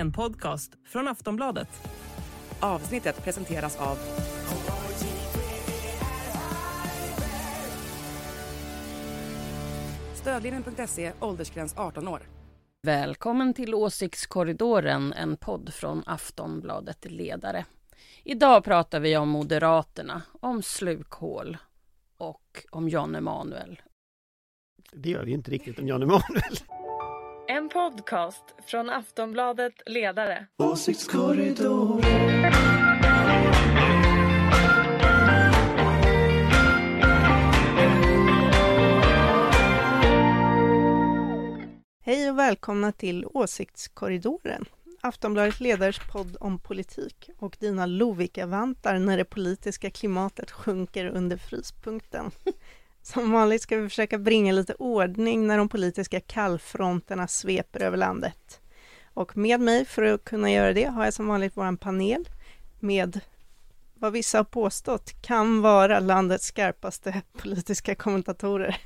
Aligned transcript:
en 0.00 0.12
podcast 0.12 0.72
från 0.86 1.08
Aftonbladet. 1.08 1.68
Avsnittet 2.60 3.24
presenteras 3.24 3.76
av 3.76 3.98
Stödlinjen.se, 10.14 11.12
åldersgräns 11.20 11.74
18 11.76 12.08
år. 12.08 12.20
Välkommen 12.82 13.54
till 13.54 13.74
Åsiktskorridoren, 13.74 15.12
en 15.12 15.36
podd 15.36 15.74
från 15.74 16.02
Aftonbladet 16.06 17.06
Ledare. 17.10 17.64
Idag 18.24 18.64
pratar 18.64 19.00
vi 19.00 19.16
om 19.16 19.28
Moderaterna, 19.28 20.22
om 20.40 20.62
slukhål 20.62 21.56
och 22.16 22.66
om 22.70 22.88
Jan 22.88 23.14
Emanuel. 23.14 23.80
Det 24.92 25.08
gör 25.08 25.24
vi 25.24 25.32
inte 25.32 25.50
riktigt 25.50 25.78
om 25.78 25.88
Jan 25.88 26.02
Emanuel. 26.02 26.56
En 27.52 27.68
podcast 27.68 28.44
från 28.66 28.90
Aftonbladet 28.90 29.72
Ledare. 29.86 30.46
Hej 42.02 42.30
och 42.30 42.38
välkomna 42.38 42.92
till 42.92 43.26
Åsiktskorridoren, 43.26 44.64
Aftonbladet 45.00 45.60
Ledares 45.60 45.98
podd 46.12 46.36
om 46.40 46.58
politik 46.58 47.30
och 47.38 47.56
dina 47.60 47.86
Lovikkavantar 47.86 48.98
när 48.98 49.16
det 49.16 49.24
politiska 49.24 49.90
klimatet 49.90 50.50
sjunker 50.50 51.06
under 51.06 51.36
fryspunkten. 51.36 52.30
Som 53.02 53.32
vanligt 53.32 53.62
ska 53.62 53.76
vi 53.76 53.88
försöka 53.88 54.18
bringa 54.18 54.52
lite 54.52 54.74
ordning 54.74 55.46
när 55.46 55.58
de 55.58 55.68
politiska 55.68 56.20
kallfronterna 56.20 57.28
sveper 57.28 57.82
över 57.82 57.96
landet. 57.96 58.60
Och 59.14 59.36
med 59.36 59.60
mig 59.60 59.84
för 59.84 60.02
att 60.02 60.24
kunna 60.24 60.50
göra 60.50 60.72
det 60.72 60.84
har 60.84 61.04
jag 61.04 61.14
som 61.14 61.26
vanligt 61.26 61.52
vår 61.56 61.76
panel 61.76 62.28
med 62.80 63.20
vad 63.94 64.12
vissa 64.12 64.38
har 64.38 64.44
påstått 64.44 65.22
kan 65.22 65.60
vara 65.60 66.00
landets 66.00 66.46
skarpaste 66.46 67.22
politiska 67.32 67.94
kommentatorer. 67.94 68.80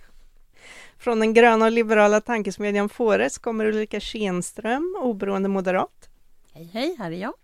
Från 0.99 1.21
den 1.21 1.35
gröna 1.35 1.65
och 1.65 1.73
liberala 1.73 2.21
tankesmedjan 2.21 2.89
Fores 2.89 3.39
kommer 3.39 3.65
Ulrika 3.65 4.01
Schenström, 4.01 4.97
oberoende 5.01 5.49
moderat. 5.49 6.09
Hej, 6.53 6.71
hej, 6.73 6.97
här 6.99 7.11
är 7.11 7.17
jag. 7.17 7.35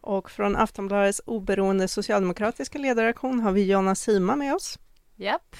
Och 0.00 0.30
från 0.30 0.56
Aftonbladets 0.56 1.22
oberoende 1.24 1.88
socialdemokratiska 1.88 2.78
ledaraktion 2.78 3.40
har 3.40 3.52
vi 3.52 3.64
Jonna 3.64 3.94
Sima 3.94 4.36
med 4.36 4.54
oss. 4.54 4.78
Japp. 5.16 5.56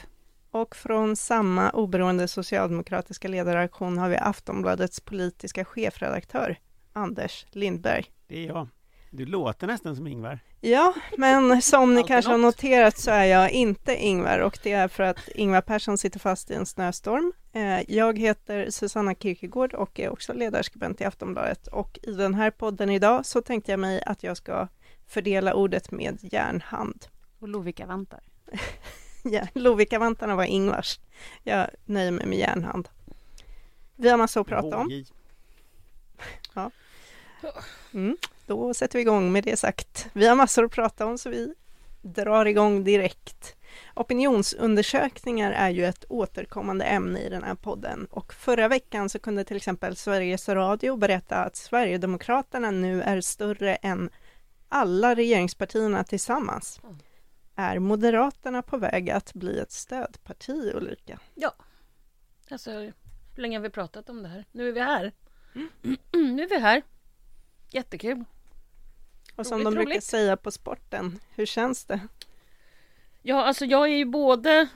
Och 0.57 0.77
från 0.77 1.17
samma 1.17 1.71
oberoende 1.71 2.29
socialdemokratiska 2.29 3.29
ledaraktion 3.29 3.99
har 3.99 4.09
vi 4.09 4.17
Aftonbladets 4.17 5.01
politiska 5.01 5.65
chefredaktör 5.65 6.59
Anders 6.93 7.47
Lindberg. 7.51 8.05
Det 8.29 8.39
är 8.39 8.47
jag. 8.47 8.69
Du 9.11 9.27
låter 9.27 9.67
nästan 9.67 9.97
som 9.97 10.07
Ingvar. 10.07 10.39
Ja, 10.61 10.95
men 11.19 11.63
som 11.63 11.95
ni 11.95 12.03
kanske 12.03 12.31
har 12.31 12.39
noterat 12.39 12.99
så 12.99 13.11
är 13.11 13.25
jag 13.25 13.51
inte 13.51 13.97
Ingvar 13.97 14.39
och 14.39 14.59
det 14.63 14.73
är 14.73 14.89
för 14.89 15.03
att 15.03 15.29
Ingvar 15.29 15.61
Persson 15.61 15.99
sitter 15.99 16.19
fast 16.19 16.51
i 16.51 16.55
en 16.55 16.67
snöstorm. 16.67 17.33
Eh, 17.53 17.81
Jag 17.95 18.19
heter 18.19 18.71
Susanna 18.71 19.15
Kierkegaard 19.15 19.75
och 19.75 20.01
är 20.01 20.09
också 20.09 20.33
ledarskribent 20.33 21.01
i 21.01 21.05
Aftonbladet 21.05 21.67
och 21.67 21.99
i 22.03 22.13
den 22.13 22.35
här 22.35 22.51
podden 22.51 22.91
idag 22.91 23.27
så 23.27 23.41
tänkte 23.41 23.71
jag 23.71 23.81
mig 23.81 24.03
att 24.07 24.23
jag 24.23 24.37
ska 24.37 24.69
fördela 25.07 25.55
ordet 25.55 25.91
med 25.91 26.19
järnhand. 26.23 27.07
Och 27.39 27.49
Lovikkavantar. 27.49 28.21
Ja, 29.33 29.47
Lovikkavantarna 29.55 30.37
var 30.37 30.45
Ingvars. 30.45 31.01
Jag 31.43 31.67
nöjer 31.85 32.11
mig 32.11 32.27
med 32.27 32.39
järnhand. 32.39 32.89
Vi 33.97 34.09
har 34.09 34.17
massor 34.17 34.41
att 34.41 34.47
prata 34.47 34.77
om. 34.77 34.91
HJ. 34.91 35.05
Mm, 37.95 38.17
då 38.47 38.75
sätter 38.75 38.99
vi 38.99 39.03
igång 39.03 39.33
med 39.33 39.45
det 39.45 39.57
sagt. 39.57 40.07
Vi 40.13 40.27
har 40.27 40.37
massor 40.37 40.65
att 40.65 40.73
prata 40.73 41.07
om 41.07 41.19
så 41.19 41.31
vi 41.31 41.55
drar 42.03 42.47
igång 42.47 42.85
direkt. 42.85 43.57
Opinionsundersökningar 43.95 45.53
är 45.53 45.71
ju 45.71 45.87
ett 45.87 46.05
återkommande 46.09 46.85
ämne 46.85 47.21
i 47.21 47.29
den 47.29 47.43
här 47.43 47.55
podden 47.55 48.07
och 48.11 48.35
förra 48.35 48.69
veckan 48.69 49.09
så 49.09 49.19
kunde 49.19 49.45
till 49.45 49.57
exempel 49.57 49.97
Sveriges 49.97 50.49
Radio 50.49 50.97
berätta 50.97 51.37
att 51.37 51.57
Sverigedemokraterna 51.57 52.71
nu 52.71 53.03
är 53.03 53.21
större 53.21 53.75
än 53.75 54.11
alla 54.69 55.15
regeringspartierna 55.15 56.05
tillsammans. 56.05 56.81
Mm. 56.85 56.99
Är 57.59 57.79
Moderaterna 57.79 58.63
på 58.63 58.77
väg 58.77 59.11
att 59.11 59.35
bli 59.35 59.59
ett 59.59 59.73
stödparti, 59.73 60.73
Ulrika? 60.75 61.19
Ja. 61.35 61.55
Alltså, 62.51 62.71
hur 62.71 62.93
länge 63.37 63.59
har 63.59 63.63
vi 63.63 63.71
pratat 63.71 64.11
om 64.11 64.23
det 64.23 64.29
här? 64.29 64.45
Nu 64.53 64.69
är 64.69 64.73
vi 64.73 64.81
här. 64.81 65.13
nu 66.13 66.43
är 66.43 66.49
vi 66.49 66.59
här. 66.59 66.83
Jättekul. 67.71 68.25
Och 69.37 69.47
som 69.47 69.55
Roligt, 69.59 69.65
de 69.65 69.75
brukar 69.75 69.91
roligt. 69.91 70.05
säga 70.05 70.37
på 70.37 70.51
sporten, 70.51 71.19
hur 71.35 71.47
känns 71.47 71.85
det? 71.85 72.01
Ja, 73.23 73.45
alltså 73.45 73.65
jag 73.65 73.83
är 73.85 73.97
ju 73.97 74.05
både 74.05 74.69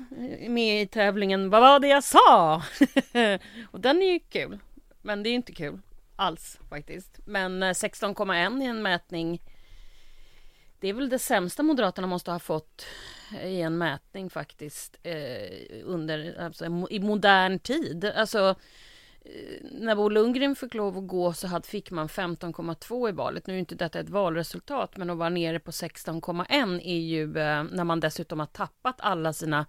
med 0.49 0.83
i 0.83 0.87
tävlingen 0.87 1.51
Vad 1.51 1.61
var 1.61 1.81
det 1.81 1.89
jag 1.89 2.05
sa? 2.05 2.55
och 3.71 3.81
den 3.81 4.03
är 4.03 4.13
ju 4.13 4.19
kul. 4.19 4.59
Men 5.03 5.23
det 5.23 5.29
är 5.29 5.35
inte 5.35 5.53
kul 5.53 5.81
alls 6.21 6.59
faktiskt. 6.69 7.21
Men 7.25 7.63
eh, 7.63 7.67
16,1 7.67 8.63
i 8.63 8.67
en 8.67 8.83
mätning. 8.83 9.43
Det 10.81 10.89
är 10.89 10.93
väl 10.93 11.09
det 11.09 11.19
sämsta 11.19 11.63
Moderaterna 11.63 12.07
måste 12.07 12.31
ha 12.31 12.39
fått 12.39 12.87
i 13.45 13.61
en 13.61 13.79
mätning 13.79 14.31
faktiskt. 14.31 14.99
Eh, 15.03 15.15
under, 15.85 16.41
alltså, 16.41 16.87
i 16.91 17.01
modern 17.01 17.59
tid. 17.59 18.05
Alltså 18.05 18.55
eh, 19.25 19.67
när 19.73 19.97
Bo 19.97 20.09
Lundgren 20.09 20.57
fick 20.57 20.75
lov 20.75 20.99
att 20.99 21.07
gå 21.07 21.33
så 21.33 21.47
hade, 21.47 21.69
fick 21.69 21.91
man 21.91 22.09
15,2 22.09 23.09
i 23.09 23.13
valet. 23.13 23.47
Nu 23.47 23.55
är 23.55 23.59
inte 23.59 23.75
detta 23.75 24.01
ett 24.01 24.09
valresultat, 24.09 24.97
men 24.97 25.11
att 25.11 25.19
vara 25.19 25.29
nere 25.29 25.59
på 25.59 25.71
16,1 25.71 26.81
är 26.85 27.01
ju 27.01 27.25
eh, 27.25 27.65
när 27.65 27.85
man 27.85 28.01
dessutom 28.01 28.39
har 28.39 28.47
tappat 28.47 28.97
alla 28.99 29.33
sina 29.33 29.67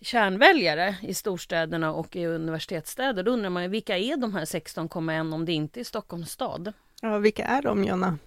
kärnväljare 0.00 0.96
i 1.02 1.14
storstäderna 1.14 1.92
och 1.92 2.16
i 2.16 2.26
universitetsstäder. 2.26 3.22
Då 3.22 3.30
undrar 3.30 3.50
man 3.50 3.62
ju 3.62 3.68
vilka 3.68 3.98
är 3.98 4.16
de 4.16 4.34
här 4.34 4.44
16,1 4.44 5.34
om 5.34 5.44
det 5.44 5.52
inte 5.52 5.80
är 5.80 5.84
Stockholms 5.84 6.30
stad? 6.30 6.72
Ja, 7.02 7.18
vilka 7.18 7.44
är 7.44 7.62
de, 7.62 7.84
Jonna? 7.84 8.18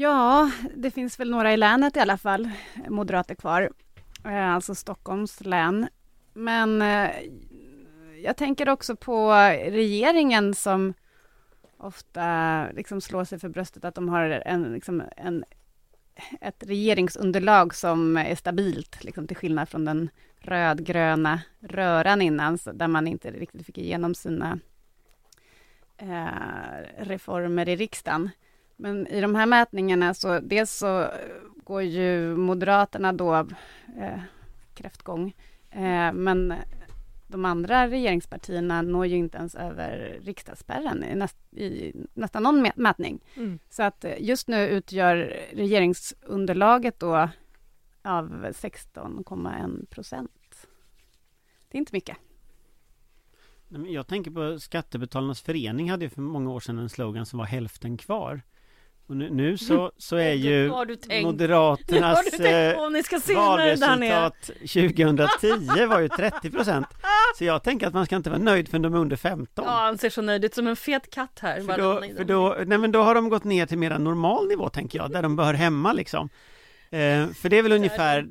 Ja, 0.00 0.50
det 0.76 0.90
finns 0.90 1.20
väl 1.20 1.30
några 1.30 1.52
i 1.52 1.56
länet 1.56 1.96
i 1.96 2.00
alla 2.00 2.16
fall, 2.16 2.50
moderater 2.88 3.34
kvar, 3.34 3.70
eh, 4.24 4.54
alltså 4.54 4.74
Stockholms 4.74 5.40
län. 5.40 5.88
Men 6.32 6.82
eh, 6.82 7.10
jag 8.22 8.36
tänker 8.36 8.68
också 8.68 8.96
på 8.96 9.32
regeringen 9.66 10.54
som 10.54 10.94
ofta 11.76 12.66
liksom 12.70 13.00
slår 13.00 13.24
sig 13.24 13.38
för 13.38 13.48
bröstet 13.48 13.84
att 13.84 13.94
de 13.94 14.08
har 14.08 14.22
en, 14.22 14.72
liksom 14.72 15.02
en, 15.16 15.44
ett 16.40 16.64
regeringsunderlag 16.66 17.74
som 17.74 18.16
är 18.16 18.34
stabilt, 18.34 19.04
liksom 19.04 19.26
till 19.26 19.36
skillnad 19.36 19.68
från 19.68 19.84
den 19.84 20.10
rödgröna 20.38 21.40
röran 21.60 22.22
innan, 22.22 22.58
där 22.74 22.88
man 22.88 23.06
inte 23.06 23.30
riktigt 23.30 23.66
fick 23.66 23.78
igenom 23.78 24.14
sina 24.14 24.58
eh, 25.96 27.04
reformer 27.04 27.68
i 27.68 27.76
riksdagen. 27.76 28.30
Men 28.80 29.06
i 29.06 29.20
de 29.20 29.34
här 29.34 29.46
mätningarna 29.46 30.14
så 30.14 30.40
dels 30.40 30.72
så 30.72 31.00
eh, 31.00 31.08
går 31.64 31.82
ju 31.82 32.36
Moderaterna 32.36 33.12
då 33.12 33.34
eh, 33.98 34.20
kräftgång, 34.74 35.34
eh, 35.70 36.12
men 36.12 36.54
de 37.26 37.44
andra 37.44 37.88
regeringspartierna 37.88 38.82
når 38.82 39.06
ju 39.06 39.16
inte 39.16 39.38
ens 39.38 39.54
över 39.54 40.18
riksdagsspärren 40.22 41.04
i, 41.04 41.14
näst, 41.14 41.36
i 41.54 41.92
nästan 42.14 42.42
någon 42.42 42.66
mä- 42.66 42.72
mätning. 42.76 43.20
Mm. 43.36 43.58
Så 43.70 43.82
att 43.82 44.04
eh, 44.04 44.14
just 44.20 44.48
nu 44.48 44.68
utgör 44.68 45.16
regeringsunderlaget 45.52 47.00
då 47.00 47.28
av 48.02 48.44
16,1 48.46 49.86
procent. 49.86 50.66
Det 51.68 51.76
är 51.76 51.78
inte 51.78 51.94
mycket. 51.94 52.16
Nej, 53.68 53.80
men 53.80 53.92
Jag 53.92 54.06
tänker 54.06 54.30
på 54.30 54.60
Skattebetalarnas 54.60 55.40
förening 55.42 55.90
hade 55.90 56.04
ju 56.04 56.08
för 56.10 56.20
många 56.22 56.50
år 56.50 56.60
sedan 56.60 56.78
en 56.78 56.88
slogan 56.88 57.26
som 57.26 57.38
var 57.38 57.46
hälften 57.46 57.96
kvar. 57.96 58.42
Och 59.08 59.16
nu, 59.16 59.30
nu 59.30 59.58
så, 59.58 59.92
så 59.98 60.16
är 60.16 60.32
ju 60.32 60.72
Moderaternas 61.22 62.40
eh, 62.40 62.76
valresultat 62.76 64.34
2010 64.42 65.86
var 65.86 66.00
ju 66.00 66.08
30 66.08 66.50
procent. 66.50 66.86
Så 67.38 67.44
jag 67.44 67.62
tänker 67.62 67.86
att 67.86 67.94
man 67.94 68.06
ska 68.06 68.16
inte 68.16 68.30
vara 68.30 68.42
nöjd 68.42 68.68
förrän 68.68 68.82
de 68.82 68.94
är 68.94 68.98
under 68.98 69.16
15. 69.16 69.64
Ja, 69.64 69.70
han 69.70 69.98
ser 69.98 70.10
så 70.10 70.22
nöjd 70.22 70.44
ut 70.44 70.54
som 70.54 70.66
en 70.66 70.76
fet 70.76 71.10
katt 71.10 71.38
här. 71.42 71.60
För 71.60 71.78
då, 71.78 72.02
för 72.16 72.24
då, 72.24 72.56
nej 72.66 72.78
men 72.78 72.92
då 72.92 73.02
har 73.02 73.14
de 73.14 73.28
gått 73.28 73.44
ner 73.44 73.66
till 73.66 73.78
mera 73.78 73.98
normal 73.98 74.48
nivå 74.48 74.68
tänker 74.68 74.98
jag, 74.98 75.10
där 75.10 75.22
de 75.22 75.36
bör 75.36 75.54
hemma 75.54 75.92
liksom. 75.92 76.28
Eh, 76.90 77.28
för 77.28 77.48
det 77.48 77.58
är 77.58 77.62
väl 77.62 77.72
ungefär, 77.72 78.28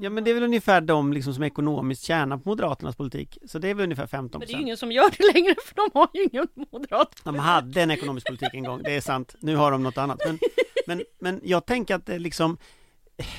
ja 0.00 0.10
men 0.10 0.24
det 0.24 0.30
är 0.30 0.34
väl 0.34 0.42
ungefär 0.42 0.80
de 0.80 1.12
liksom 1.12 1.34
som 1.34 1.42
ekonomiskt 1.42 2.02
tjänar 2.04 2.38
på 2.38 2.48
Moderaternas 2.48 2.96
politik. 2.96 3.38
Så 3.46 3.58
det 3.58 3.68
är 3.68 3.74
väl 3.74 3.84
ungefär 3.84 4.06
15 4.06 4.38
Men 4.38 4.46
det 4.46 4.52
är 4.52 4.56
ju 4.56 4.62
ingen 4.62 4.76
som 4.76 4.92
gör 4.92 5.10
det 5.18 5.32
längre 5.34 5.54
för 5.66 5.74
de 5.74 5.90
har 5.94 6.08
ju 6.14 6.24
ingen 6.32 6.48
moderat. 6.72 7.20
De 7.24 7.38
hade 7.38 7.82
en 7.82 7.90
ekonomisk 7.90 8.26
politik 8.26 8.48
en 8.52 8.64
gång, 8.64 8.82
det 8.82 8.96
är 8.96 9.00
sant. 9.00 9.34
Nu 9.40 9.56
har 9.56 9.70
de 9.70 9.82
något 9.82 9.98
annat. 9.98 10.20
Men, 10.26 10.38
men, 10.86 11.02
men 11.20 11.40
jag 11.44 11.66
tänker 11.66 11.94
att 11.94 12.08
liksom 12.08 12.58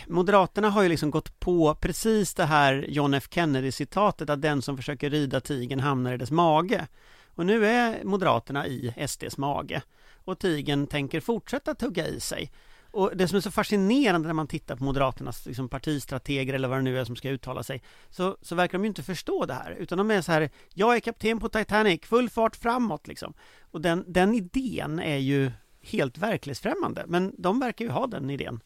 Moderaterna 0.08 0.70
har 0.70 0.84
ju 0.84 0.90
liksom 0.90 1.12
gått 1.12 1.40
på 1.40 1.76
precis 1.76 2.34
det 2.34 2.46
här 2.46 2.86
John 2.90 3.14
F 3.14 3.28
Kennedy 3.32 3.72
citatet 3.72 4.30
att 4.30 4.42
den 4.42 4.62
som 4.62 4.78
försöker 4.78 5.10
rida 5.10 5.40
tigern 5.40 5.80
hamnar 5.80 6.14
i 6.14 6.18
dess 6.18 6.32
mage. 6.32 6.88
Och 7.36 7.46
nu 7.46 7.66
är 7.66 8.04
Moderaterna 8.04 8.68
i 8.68 8.94
SDs 9.08 9.38
mage. 9.38 9.82
Och 10.24 10.40
tigen 10.40 10.88
tänker 10.88 11.20
fortsätta 11.20 11.76
tugga 11.76 12.08
i 12.08 12.20
sig. 12.20 12.52
Och 12.92 13.12
det 13.18 13.28
som 13.28 13.38
är 13.38 13.42
så 13.42 13.52
fascinerande 13.52 14.28
när 14.28 14.34
man 14.34 14.48
tittar 14.48 14.76
på 14.76 14.84
Moderaternas 14.84 15.46
liksom, 15.46 15.70
partistrateger 15.70 16.54
eller 16.54 16.68
vad 16.68 16.78
det 16.78 16.82
nu 16.82 17.00
är 17.00 17.06
som 17.06 17.16
ska 17.16 17.30
uttala 17.30 17.64
sig 17.64 17.84
så, 18.10 18.38
så 18.42 18.56
verkar 18.56 18.78
de 18.78 18.84
ju 18.84 18.88
inte 18.88 19.04
förstå 19.04 19.46
det 19.46 19.54
här 19.54 19.72
utan 19.72 19.98
de 19.98 20.12
är 20.12 20.22
så 20.22 20.32
här 20.32 20.50
Jag 20.74 20.96
är 20.96 21.00
kapten 21.00 21.40
på 21.40 21.50
Titanic, 21.50 22.02
full 22.04 22.30
fart 22.30 22.56
framåt 22.56 23.08
liksom. 23.08 23.34
Och 23.72 23.82
den, 23.82 24.06
den 24.08 24.36
idén 24.36 25.00
är 25.00 25.18
ju 25.18 25.52
helt 25.82 26.18
verklighetsfrämmande 26.18 27.04
men 27.08 27.36
de 27.38 27.60
verkar 27.60 27.86
ju 27.86 27.92
ha 27.92 28.08
den 28.08 28.30
idén. 28.30 28.60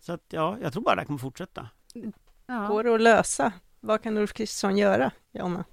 Så 0.00 0.12
att 0.12 0.24
ja, 0.28 0.56
jag 0.62 0.72
tror 0.72 0.82
bara 0.82 0.96
det 0.96 1.04
kommer 1.04 1.18
fortsätta. 1.18 1.68
Ja. 2.46 2.66
Går 2.68 2.84
det 2.84 2.94
att 2.94 3.00
lösa? 3.00 3.52
Vad 3.80 4.02
kan 4.02 4.16
Ulf 4.16 4.32
Kristersson 4.32 4.76
göra, 4.76 5.10
Jonna? 5.32 5.64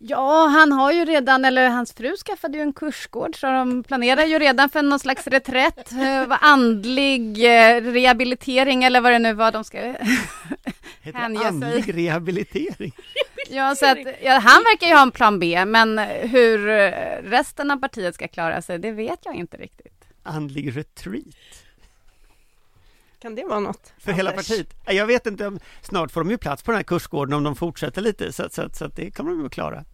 Ja, 0.00 0.46
han 0.46 0.72
har 0.72 0.92
ju 0.92 1.04
redan, 1.04 1.44
eller 1.44 1.68
hans 1.68 1.92
fru 1.92 2.16
skaffade 2.16 2.56
ju 2.58 2.62
en 2.62 2.72
kursgård, 2.72 3.40
så 3.40 3.46
de 3.46 3.82
planerar 3.82 4.24
ju 4.24 4.38
redan 4.38 4.70
för 4.70 4.82
någon 4.82 4.98
slags 4.98 5.26
reträtt, 5.26 5.92
eh, 5.92 6.36
andlig 6.40 7.44
eh, 7.44 7.80
rehabilitering 7.82 8.84
eller 8.84 9.00
vad 9.00 9.12
det 9.12 9.18
nu 9.18 9.32
var 9.32 9.52
de 9.52 9.64
ska 9.64 9.78
Heter 11.02 11.18
Hänge 11.18 11.38
sig. 11.38 11.46
andlig 11.46 11.96
rehabilitering? 11.96 12.92
Ja, 13.50 13.74
så 13.74 13.86
att, 13.86 13.98
ja, 14.22 14.32
han 14.32 14.62
verkar 14.62 14.86
ju 14.86 14.94
ha 14.94 15.02
en 15.02 15.10
plan 15.10 15.38
B, 15.38 15.64
men 15.64 15.98
hur 16.22 16.68
eh, 16.68 16.90
resten 17.22 17.70
av 17.70 17.76
partiet 17.76 18.14
ska 18.14 18.28
klara 18.28 18.62
sig, 18.62 18.78
det 18.78 18.90
vet 18.90 19.18
jag 19.24 19.34
inte 19.34 19.56
riktigt. 19.56 20.04
Andlig 20.22 20.76
retreat? 20.76 21.24
Kan 23.18 23.34
det 23.34 23.44
vara 23.44 23.60
något? 23.60 23.92
För 23.98 24.12
hela 24.12 24.32
partiet? 24.32 24.76
Ja, 24.86 24.92
Jag 24.92 25.06
vet 25.06 25.26
inte, 25.26 25.46
om, 25.46 25.58
snart 25.82 26.10
får 26.10 26.20
de 26.20 26.30
ju 26.30 26.38
plats 26.38 26.62
på 26.62 26.70
den 26.70 26.76
här 26.78 26.84
kursgården 26.84 27.34
om 27.34 27.42
de 27.42 27.56
fortsätter 27.56 28.02
lite 28.02 28.32
så, 28.32 28.48
så, 28.50 28.68
så 28.72 28.86
det 28.86 29.10
kommer 29.10 29.30
de 29.30 29.46
att 29.46 29.52
klara. 29.52 29.84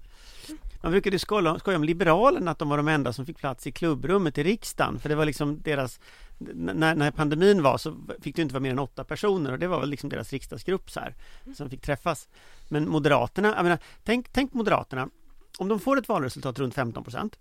Man 0.82 0.92
brukade 0.92 1.18
skoja, 1.18 1.58
skoja 1.58 1.76
om 1.76 1.84
Liberalerna 1.84 2.50
att 2.50 2.58
de 2.58 2.68
var 2.68 2.76
de 2.76 2.88
enda 2.88 3.12
som 3.12 3.26
fick 3.26 3.38
plats 3.38 3.66
i 3.66 3.72
klubbrummet 3.72 4.38
i 4.38 4.42
riksdagen 4.42 4.98
för 4.98 5.08
det 5.08 5.14
var 5.14 5.24
liksom 5.24 5.62
deras 5.62 6.00
när, 6.38 6.94
när 6.94 7.10
pandemin 7.10 7.62
var 7.62 7.78
så 7.78 7.96
fick 8.22 8.36
det 8.36 8.42
inte 8.42 8.54
vara 8.54 8.62
mer 8.62 8.70
än 8.70 8.78
åtta 8.78 9.04
personer 9.04 9.52
och 9.52 9.58
det 9.58 9.66
var 9.66 9.80
väl 9.80 9.88
liksom 9.88 10.10
deras 10.10 10.32
riksdagsgrupp 10.32 10.90
så 10.90 11.00
här 11.00 11.14
som 11.54 11.70
fick 11.70 11.80
träffas. 11.80 12.28
Men 12.68 12.88
Moderaterna, 12.88 13.54
jag 13.56 13.62
menar, 13.62 13.78
tänk, 14.02 14.32
tänk 14.32 14.54
Moderaterna 14.54 15.08
om 15.58 15.68
de 15.68 15.80
får 15.80 15.98
ett 15.98 16.08
valresultat 16.08 16.58
runt 16.58 16.74
15 16.74 17.04
procent 17.04 17.38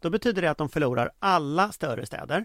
då 0.00 0.10
betyder 0.10 0.42
det 0.42 0.50
att 0.50 0.58
de 0.58 0.68
förlorar 0.68 1.10
alla 1.18 1.72
större 1.72 2.06
städer. 2.06 2.44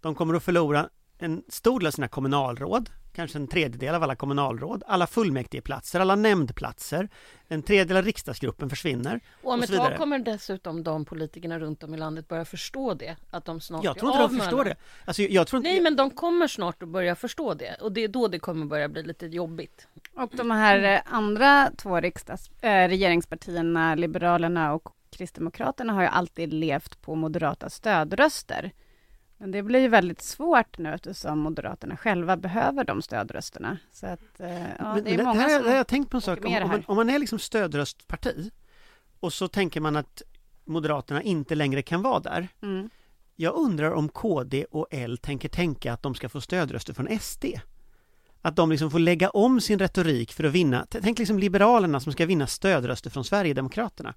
De 0.00 0.14
kommer 0.14 0.34
att 0.34 0.42
förlora 0.42 0.88
en 1.22 1.42
stor 1.48 1.80
del 1.80 1.86
av 1.86 1.90
sina 1.90 2.08
kommunalråd, 2.08 2.90
kanske 3.12 3.38
en 3.38 3.46
tredjedel 3.46 3.94
av 3.94 4.02
alla 4.02 4.16
kommunalråd, 4.16 4.82
alla 4.86 5.06
fullmäktigeplatser, 5.06 6.00
alla 6.00 6.14
nämndplatser, 6.14 7.08
en 7.48 7.62
tredjedel 7.62 7.96
av 7.96 8.04
riksdagsgruppen 8.04 8.70
försvinner. 8.70 9.20
Och 9.42 9.52
om 9.52 9.62
ett 9.62 9.76
tag 9.76 9.96
kommer 9.96 10.18
dessutom 10.18 10.82
de 10.82 11.04
politikerna 11.04 11.58
runt 11.58 11.82
om 11.82 11.94
i 11.94 11.96
landet 11.96 12.28
börja 12.28 12.44
förstå 12.44 12.94
det. 12.94 13.16
Att 13.30 13.44
de 13.44 13.60
snart 13.60 13.84
Jag 13.84 13.98
tror 13.98 14.12
inte 14.12 14.22
de 14.22 14.38
förstår 14.38 14.60
alla. 14.60 14.68
det. 14.68 14.76
Alltså, 15.04 15.22
jag 15.22 15.46
tror 15.46 15.58
inte... 15.58 15.70
Nej, 15.70 15.80
men 15.80 15.96
de 15.96 16.10
kommer 16.10 16.46
snart 16.46 16.82
att 16.82 16.88
börja 16.88 17.14
förstå 17.14 17.54
det. 17.54 17.76
Och 17.80 17.92
det 17.92 18.04
är 18.04 18.08
då 18.08 18.28
det 18.28 18.38
kommer 18.38 18.66
börja 18.66 18.88
bli 18.88 19.02
lite 19.02 19.26
jobbigt. 19.26 19.88
Och 20.14 20.30
de 20.36 20.50
här 20.50 20.94
eh, 20.94 21.14
andra 21.14 21.70
två 21.76 22.00
riksdags, 22.00 22.50
eh, 22.60 22.88
regeringspartierna, 22.88 23.94
Liberalerna 23.94 24.74
och 24.74 24.88
Kristdemokraterna 25.10 25.92
har 25.92 26.02
ju 26.02 26.08
alltid 26.08 26.52
levt 26.52 27.02
på 27.02 27.14
moderata 27.14 27.70
stödröster. 27.70 28.72
Men 29.42 29.50
det 29.50 29.62
blir 29.62 29.80
ju 29.80 29.88
väldigt 29.88 30.22
svårt 30.22 30.78
nu 30.78 30.94
eftersom 30.94 31.38
Moderaterna 31.38 31.96
själva 31.96 32.36
behöver 32.36 32.84
de 32.84 33.02
stödrösterna. 33.02 33.78
Så 33.92 34.06
att, 34.06 34.40
eh, 34.40 34.62
ja, 34.78 34.94
Men 34.94 35.04
det 35.04 35.14
är 35.14 35.24
många 35.24 35.40
här, 35.40 35.48
som... 35.48 35.62
det 35.62 35.68
här 35.68 35.70
har 35.70 35.76
jag 35.76 35.86
tänkt 35.86 36.10
på 36.10 36.16
en 36.16 36.20
sak. 36.20 36.44
Om, 36.44 36.54
om, 36.54 36.68
man, 36.68 36.82
om 36.86 36.96
man 36.96 37.10
är 37.10 37.18
liksom 37.18 37.38
stödröstparti 37.38 38.50
och 39.20 39.32
så 39.32 39.48
tänker 39.48 39.80
man 39.80 39.96
att 39.96 40.22
Moderaterna 40.64 41.22
inte 41.22 41.54
längre 41.54 41.82
kan 41.82 42.02
vara 42.02 42.20
där. 42.20 42.48
Mm. 42.62 42.90
Jag 43.36 43.54
undrar 43.54 43.90
om 43.90 44.08
KD 44.08 44.64
och 44.64 44.86
L 44.90 45.18
tänker 45.18 45.48
tänka 45.48 45.92
att 45.92 46.02
de 46.02 46.14
ska 46.14 46.28
få 46.28 46.40
stödröster 46.40 46.94
från 46.94 47.18
SD. 47.20 47.44
Att 48.42 48.56
de 48.56 48.70
liksom 48.70 48.90
får 48.90 48.98
lägga 48.98 49.30
om 49.30 49.60
sin 49.60 49.78
retorik 49.78 50.32
för 50.32 50.44
att 50.44 50.52
vinna. 50.52 50.86
Tänk 50.90 51.18
liksom 51.18 51.38
Liberalerna 51.38 52.00
som 52.00 52.12
ska 52.12 52.26
vinna 52.26 52.46
stödröster 52.46 53.10
från 53.10 53.24
Sverigedemokraterna. 53.24 54.14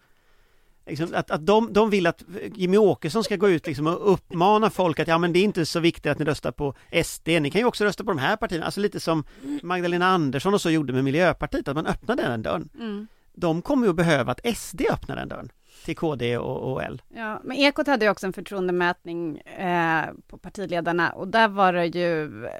Liksom 0.85 1.13
att, 1.13 1.31
att 1.31 1.45
de, 1.45 1.73
de 1.73 1.89
vill 1.89 2.07
att 2.07 2.23
Jimmy 2.55 2.77
Åkesson 2.77 3.23
ska 3.23 3.35
gå 3.35 3.49
ut 3.49 3.67
liksom 3.67 3.87
och 3.87 4.13
uppmana 4.13 4.69
folk 4.69 4.99
att 4.99 5.07
ja 5.07 5.17
men 5.17 5.33
det 5.33 5.39
är 5.39 5.43
inte 5.43 5.65
så 5.65 5.79
viktigt 5.79 6.11
att 6.11 6.19
ni 6.19 6.25
röstar 6.25 6.51
på 6.51 6.75
SD, 7.03 7.27
ni 7.27 7.51
kan 7.51 7.61
ju 7.61 7.65
också 7.65 7.85
rösta 7.85 8.03
på 8.03 8.11
de 8.11 8.17
här 8.17 8.35
partierna. 8.35 8.65
Alltså 8.65 8.81
lite 8.81 8.99
som 8.99 9.23
Magdalena 9.63 10.07
Andersson 10.07 10.53
och 10.53 10.61
så 10.61 10.69
gjorde 10.69 10.93
med 10.93 11.03
Miljöpartiet, 11.03 11.67
att 11.67 11.75
man 11.75 11.87
öppnade 11.87 12.23
den 12.23 12.41
dörren. 12.41 12.69
Mm. 12.79 13.07
De 13.33 13.61
kommer 13.61 13.85
ju 13.85 13.89
att 13.89 13.95
behöva 13.95 14.31
att 14.31 14.57
SD 14.57 14.81
öppnar 14.91 15.15
den 15.15 15.27
dörren 15.27 15.51
till 15.85 15.95
KD 15.95 16.37
och, 16.37 16.73
och 16.73 16.83
L. 16.83 17.01
Ja, 17.15 17.41
men 17.43 17.57
Ekot 17.57 17.87
hade 17.87 18.05
ju 18.05 18.11
också 18.11 18.25
en 18.25 18.33
förtroendemätning 18.33 19.37
eh, 19.37 20.05
på 20.27 20.37
partiledarna 20.37 21.09
och 21.09 21.27
där 21.27 21.47
var 21.47 21.73
det 21.73 21.85
ju 21.85 22.45
eh, 22.45 22.51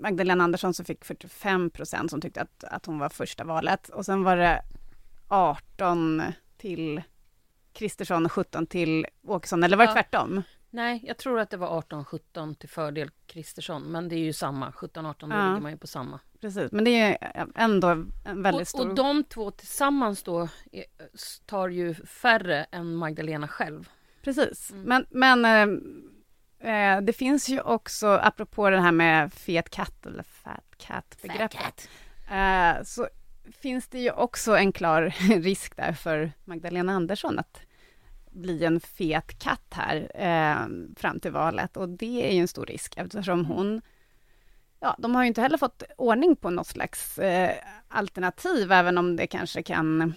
Magdalena 0.00 0.44
Andersson 0.44 0.74
som 0.74 0.84
fick 0.84 1.04
45 1.04 1.70
procent 1.70 2.10
som 2.10 2.20
tyckte 2.20 2.40
att, 2.40 2.64
att 2.64 2.86
hon 2.86 2.98
var 2.98 3.08
första 3.08 3.44
valet 3.44 3.88
och 3.88 4.04
sen 4.04 4.22
var 4.22 4.36
det 4.36 4.62
18 5.28 6.22
till 6.58 7.02
Kristersson 7.76 8.24
och 8.26 8.32
17 8.32 8.66
till 8.66 9.06
Åkesson, 9.26 9.64
eller 9.64 9.76
var 9.76 9.84
det 9.84 9.90
Ja. 9.90 9.94
tvärtom? 9.94 10.42
Nej, 10.70 11.00
jag 11.06 11.16
tror 11.16 11.40
att 11.40 11.50
det 11.50 11.56
var 11.56 11.68
18-17 11.80 12.54
till 12.54 12.68
fördel 12.68 13.10
Kristersson. 13.26 13.82
Men 13.82 14.08
det 14.08 14.14
är 14.16 14.20
ju 14.20 14.32
samma. 14.32 14.70
17-18, 14.72 15.30
då 15.30 15.36
Ja. 15.36 15.48
ligger 15.48 15.60
man 15.60 15.70
ju 15.72 15.78
på 15.78 15.86
samma. 15.86 16.20
Precis, 16.40 16.72
men 16.72 16.84
det 16.84 16.90
är 17.00 17.46
ändå 17.54 17.88
en 18.24 18.42
väldigt 18.42 18.60
och, 18.62 18.68
stor... 18.68 18.88
och 18.88 18.94
de 18.94 19.24
två 19.24 19.50
tillsammans 19.50 20.22
då 20.22 20.48
är, 20.72 20.84
tar 21.46 21.68
ju 21.68 21.94
färre 21.94 22.64
än 22.70 22.94
Magdalena 22.96 23.48
själv. 23.48 23.88
Precis, 24.22 24.70
Mm. 24.70 24.82
men, 24.82 25.06
men 25.40 25.44
eh, 26.60 26.94
eh, 26.94 27.00
det 27.00 27.12
finns 27.12 27.48
ju 27.48 27.60
också, 27.60 28.06
apropå 28.08 28.70
det 28.70 28.80
här 28.80 28.92
med 28.92 29.32
fet 29.32 29.70
katt 29.70 30.06
eller 30.06 30.22
fat 30.22 30.64
cat-begreppet, 30.78 31.88
eh, 32.30 32.82
så 32.84 33.08
finns 33.60 33.88
det 33.88 33.98
ju 33.98 34.10
också 34.10 34.56
en 34.56 34.72
klar 34.72 35.14
risk 35.42 35.76
där 35.76 35.92
för 35.92 36.32
Magdalena 36.44 36.92
Andersson 36.92 37.38
att 37.38 37.60
bli 38.36 38.64
en 38.64 38.80
fet 38.80 39.38
katt 39.38 39.74
här 39.74 40.10
eh, 40.14 40.66
fram 40.96 41.20
till 41.20 41.32
valet 41.32 41.76
och 41.76 41.88
det 41.88 42.28
är 42.28 42.34
ju 42.34 42.40
en 42.40 42.48
stor 42.48 42.66
risk 42.66 42.94
eftersom 42.96 43.44
hon 43.44 43.82
Ja, 44.80 44.96
de 44.98 45.14
har 45.14 45.22
ju 45.22 45.28
inte 45.28 45.40
heller 45.40 45.58
fått 45.58 45.82
ordning 45.96 46.36
på 46.36 46.50
något 46.50 46.66
slags 46.66 47.18
eh, 47.18 47.54
alternativ, 47.88 48.72
även 48.72 48.98
om 48.98 49.16
det 49.16 49.26
kanske 49.26 49.62
kan 49.62 50.14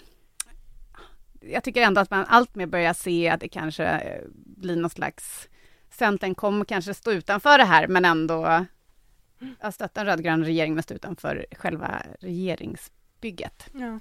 jag 1.41 1.63
tycker 1.63 1.82
ändå 1.82 2.01
att 2.01 2.12
man 2.12 2.25
alltmer 2.25 2.65
börjar 2.65 2.93
se 2.93 3.29
att 3.29 3.39
det 3.39 3.48
kanske 3.48 3.86
eh, 3.86 4.24
blir 4.34 4.75
något 4.75 4.91
slags... 4.91 5.50
Centern 5.89 6.36
kommer 6.36 6.65
kanske 6.65 6.93
stå 6.93 7.12
utanför 7.12 7.58
det 7.58 7.63
här, 7.63 7.88
men 7.88 8.05
ändå 8.05 8.65
ja, 9.62 9.72
stötta 9.72 10.01
en 10.01 10.08
rödgrön 10.08 10.46
regering, 10.46 10.74
men 10.74 10.84
stå 10.84 10.93
utanför 10.93 11.46
själva 11.51 12.01
regeringsbygget. 12.20 13.70
Ja. 13.74 14.00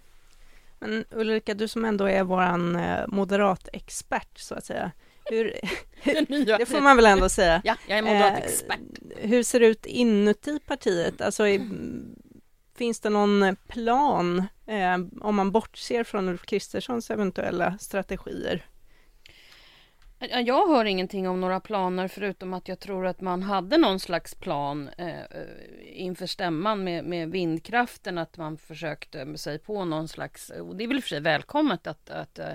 Men 0.80 1.04
Ulrika, 1.11 1.54
du 1.54 1.68
som 1.68 1.85
ändå 1.85 2.08
är 2.08 2.25
våran 2.25 2.76
eh, 2.76 3.04
moderatexpert 3.08 4.38
så 4.38 4.54
att 4.54 4.64
säga. 4.64 4.90
Hur, 5.25 5.54
det 6.58 6.66
får 6.68 6.80
man 6.80 6.97
väl 6.97 7.06
ändå 7.06 7.28
säga. 7.28 7.62
Ja, 7.64 7.76
jag 7.88 7.99
är 7.99 8.02
moderat 8.02 8.32
Eh, 8.32 8.44
expert. 8.44 8.80
Hur 9.16 9.42
ser 9.42 9.61
det 9.61 9.66
ut 9.66 9.87
inuti 9.87 10.58
partiet? 10.66 11.20
Alltså, 11.20 11.49
i, 11.49 11.68
finns 12.76 13.00
det 13.00 13.11
någon 13.11 13.56
plan 13.68 14.38
eh, 14.66 14.99
om 15.20 15.37
man 15.37 15.52
bortser 15.52 16.04
från 16.04 16.28
Ulf 16.28 16.47
Kristerssons 16.47 17.11
eventuella 17.11 17.78
strategier? 17.78 18.66
Jag 20.20 20.68
hör 20.68 20.84
ingenting 20.84 21.28
om 21.28 21.40
några 21.40 21.60
planer 21.60 22.08
förutom 22.08 22.54
att 22.54 22.68
jag 22.68 22.78
tror 22.78 23.06
att 23.06 23.20
man 23.20 23.42
hade 23.42 23.78
någon 23.78 24.00
slags 24.00 24.34
plan 24.34 24.88
eh, 24.88 25.20
inför 25.84 26.26
stämman 26.26 26.84
med, 26.84 27.04
med 27.04 27.30
vindkraften, 27.30 28.18
att 28.18 28.37
man 28.37 28.56
försökte 28.56 29.38
sig 29.38 29.58
på 29.58 29.84
någon 29.84 30.08
slags, 30.08 30.50
och 30.50 30.76
det 30.76 30.84
är 30.84 30.88
väl 30.88 30.96
i 30.96 31.00
och 31.00 31.04
för 31.04 31.08
sig 31.08 31.20
välkommet 31.20 31.87
att, 31.87 32.10
att, 32.10 32.38
eh, 32.38 32.52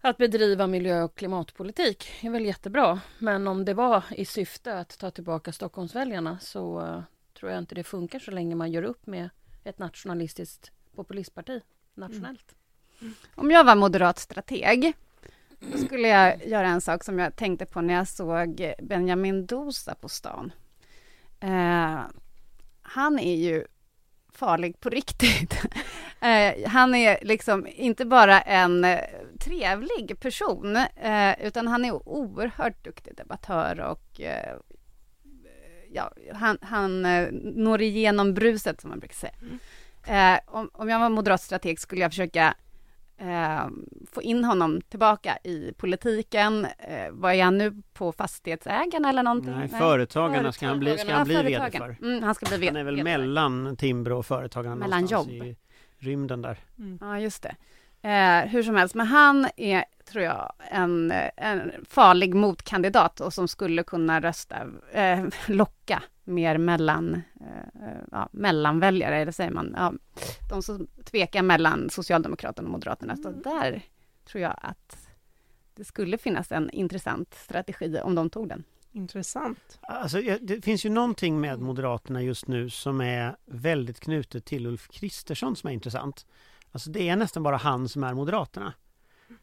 att 0.00 0.16
bedriva 0.16 0.66
miljö 0.66 1.02
och 1.02 1.14
klimatpolitik, 1.14 2.10
Det 2.20 2.26
är 2.26 2.30
väl 2.30 2.44
jättebra. 2.44 3.00
Men 3.18 3.48
om 3.48 3.64
det 3.64 3.74
var 3.74 4.04
i 4.10 4.24
syfte 4.24 4.78
att 4.78 4.98
ta 4.98 5.10
tillbaka 5.10 5.52
Stockholmsväljarna 5.52 6.38
så 6.40 6.80
eh, 6.80 7.02
tror 7.38 7.50
jag 7.50 7.58
inte 7.58 7.74
det 7.74 7.84
funkar 7.84 8.18
så 8.18 8.30
länge 8.30 8.54
man 8.54 8.72
gör 8.72 8.82
upp 8.82 9.06
med 9.06 9.30
ett 9.64 9.78
nationalistiskt 9.78 10.72
populistparti 10.94 11.60
nationellt. 11.94 12.54
Mm. 12.54 12.58
Mm. 13.00 13.14
Om 13.34 13.50
jag 13.50 13.64
var 13.64 13.76
moderat 13.76 14.18
strateg, 14.18 14.94
då 15.60 15.78
skulle 15.78 16.08
jag 16.08 16.46
göra 16.46 16.68
en 16.68 16.80
sak 16.80 17.04
som 17.04 17.18
jag 17.18 17.36
tänkte 17.36 17.66
på 17.66 17.80
när 17.80 17.94
jag 17.94 18.08
såg 18.08 18.72
Benjamin 18.82 19.46
Dosa 19.46 19.94
på 19.94 20.08
stan. 20.08 20.52
Eh, 21.40 22.00
han 22.82 23.18
är 23.18 23.36
ju 23.36 23.64
farlig 24.32 24.80
på 24.80 24.88
riktigt. 24.88 25.54
Eh, 26.20 26.68
han 26.68 26.94
är 26.94 27.18
liksom 27.22 27.66
inte 27.66 28.04
bara 28.04 28.40
en 28.40 28.84
eh, 28.84 29.00
trevlig 29.40 30.20
person, 30.20 30.76
eh, 30.76 31.46
utan 31.46 31.68
han 31.68 31.84
är 31.84 32.08
oerhört 32.08 32.84
duktig 32.84 33.16
debattör 33.16 33.80
och 33.80 34.20
eh, 34.20 34.56
ja, 35.92 36.12
han, 36.32 36.58
han 36.62 37.04
eh, 37.04 37.28
når 37.32 37.82
igenom 37.82 38.34
bruset, 38.34 38.80
som 38.80 38.90
man 38.90 38.98
brukar 38.98 39.14
säga. 39.14 39.34
Eh, 40.06 40.40
om, 40.46 40.70
om 40.72 40.88
jag 40.88 40.98
var 40.98 41.08
moderat 41.08 41.42
strateg 41.42 41.80
skulle 41.80 42.00
jag 42.00 42.10
försöka 42.10 42.54
eh, 43.18 43.66
få 44.12 44.22
in 44.22 44.44
honom 44.44 44.80
tillbaka 44.80 45.38
i 45.44 45.72
politiken. 45.76 46.64
Eh, 46.64 47.10
vad 47.10 47.34
är 47.34 47.44
han 47.44 47.58
nu 47.58 47.82
på 47.92 48.12
Fastighetsägarna 48.12 49.08
eller 49.08 49.22
någonting? 49.22 49.52
Nej, 49.52 49.68
Företagarna 49.68 50.52
ska 50.52 50.66
han 50.66 50.78
bli, 50.80 50.98
ska 50.98 51.14
han 51.14 51.24
bli 51.26 51.34
Ja, 51.34 51.42
VD 51.42 51.78
för. 51.78 51.96
Mm, 52.02 52.22
han 52.22 52.34
ska 52.34 52.46
bli 52.46 52.56
VD. 52.56 52.66
Han 52.66 52.76
är 52.76 52.84
väl 52.84 53.02
mellan 53.04 53.76
Timbro 53.76 54.18
och 54.18 54.26
Företagarna 54.26 54.76
Mellan 54.76 54.90
någonstans 55.00 55.28
jobb. 55.28 55.44
i 55.46 55.56
rymden 55.98 56.42
där. 56.42 56.58
Ja, 57.00 57.20
just 57.20 57.42
det. 57.42 57.56
Eh, 58.08 58.48
hur 58.48 58.62
som 58.62 58.74
helst, 58.74 58.94
men 58.94 59.06
han 59.06 59.48
är, 59.56 59.84
tror 60.04 60.24
jag, 60.24 60.52
en, 60.70 61.12
en 61.36 61.72
farlig 61.88 62.34
motkandidat 62.34 63.20
och 63.20 63.34
som 63.34 63.48
skulle 63.48 63.82
kunna 63.82 64.20
rösta, 64.20 64.56
eh, 64.92 65.24
locka 65.46 66.02
mer 66.24 66.58
mellan, 66.58 67.14
eh, 67.40 67.98
ja, 68.12 68.28
mellanväljare, 68.32 69.16
eller 69.16 69.32
säger 69.32 69.50
man, 69.50 69.74
ja, 69.76 69.92
de 70.50 70.62
som 70.62 70.86
tvekar 71.04 71.42
mellan 71.42 71.90
Socialdemokraterna 71.90 72.66
och 72.66 72.72
Moderaterna. 72.72 73.16
Så 73.16 73.30
där 73.30 73.82
tror 74.24 74.42
jag 74.42 74.54
att 74.62 75.08
det 75.74 75.84
skulle 75.84 76.18
finnas 76.18 76.52
en 76.52 76.70
intressant 76.70 77.34
strategi 77.34 78.00
om 78.02 78.14
de 78.14 78.30
tog 78.30 78.48
den. 78.48 78.64
Intressant. 78.92 79.78
Alltså, 79.80 80.20
det 80.40 80.64
finns 80.64 80.86
ju 80.86 80.90
någonting 80.90 81.40
med 81.40 81.60
Moderaterna 81.60 82.22
just 82.22 82.48
nu 82.48 82.70
som 82.70 83.00
är 83.00 83.36
väldigt 83.46 84.00
knutet 84.00 84.44
till 84.44 84.66
Ulf 84.66 84.88
Kristersson 84.88 85.56
som 85.56 85.68
är 85.68 85.74
intressant. 85.74 86.26
Alltså 86.78 86.90
det 86.90 87.08
är 87.08 87.16
nästan 87.16 87.42
bara 87.42 87.56
han 87.56 87.88
som 87.88 88.04
är 88.04 88.14
Moderaterna. 88.14 88.72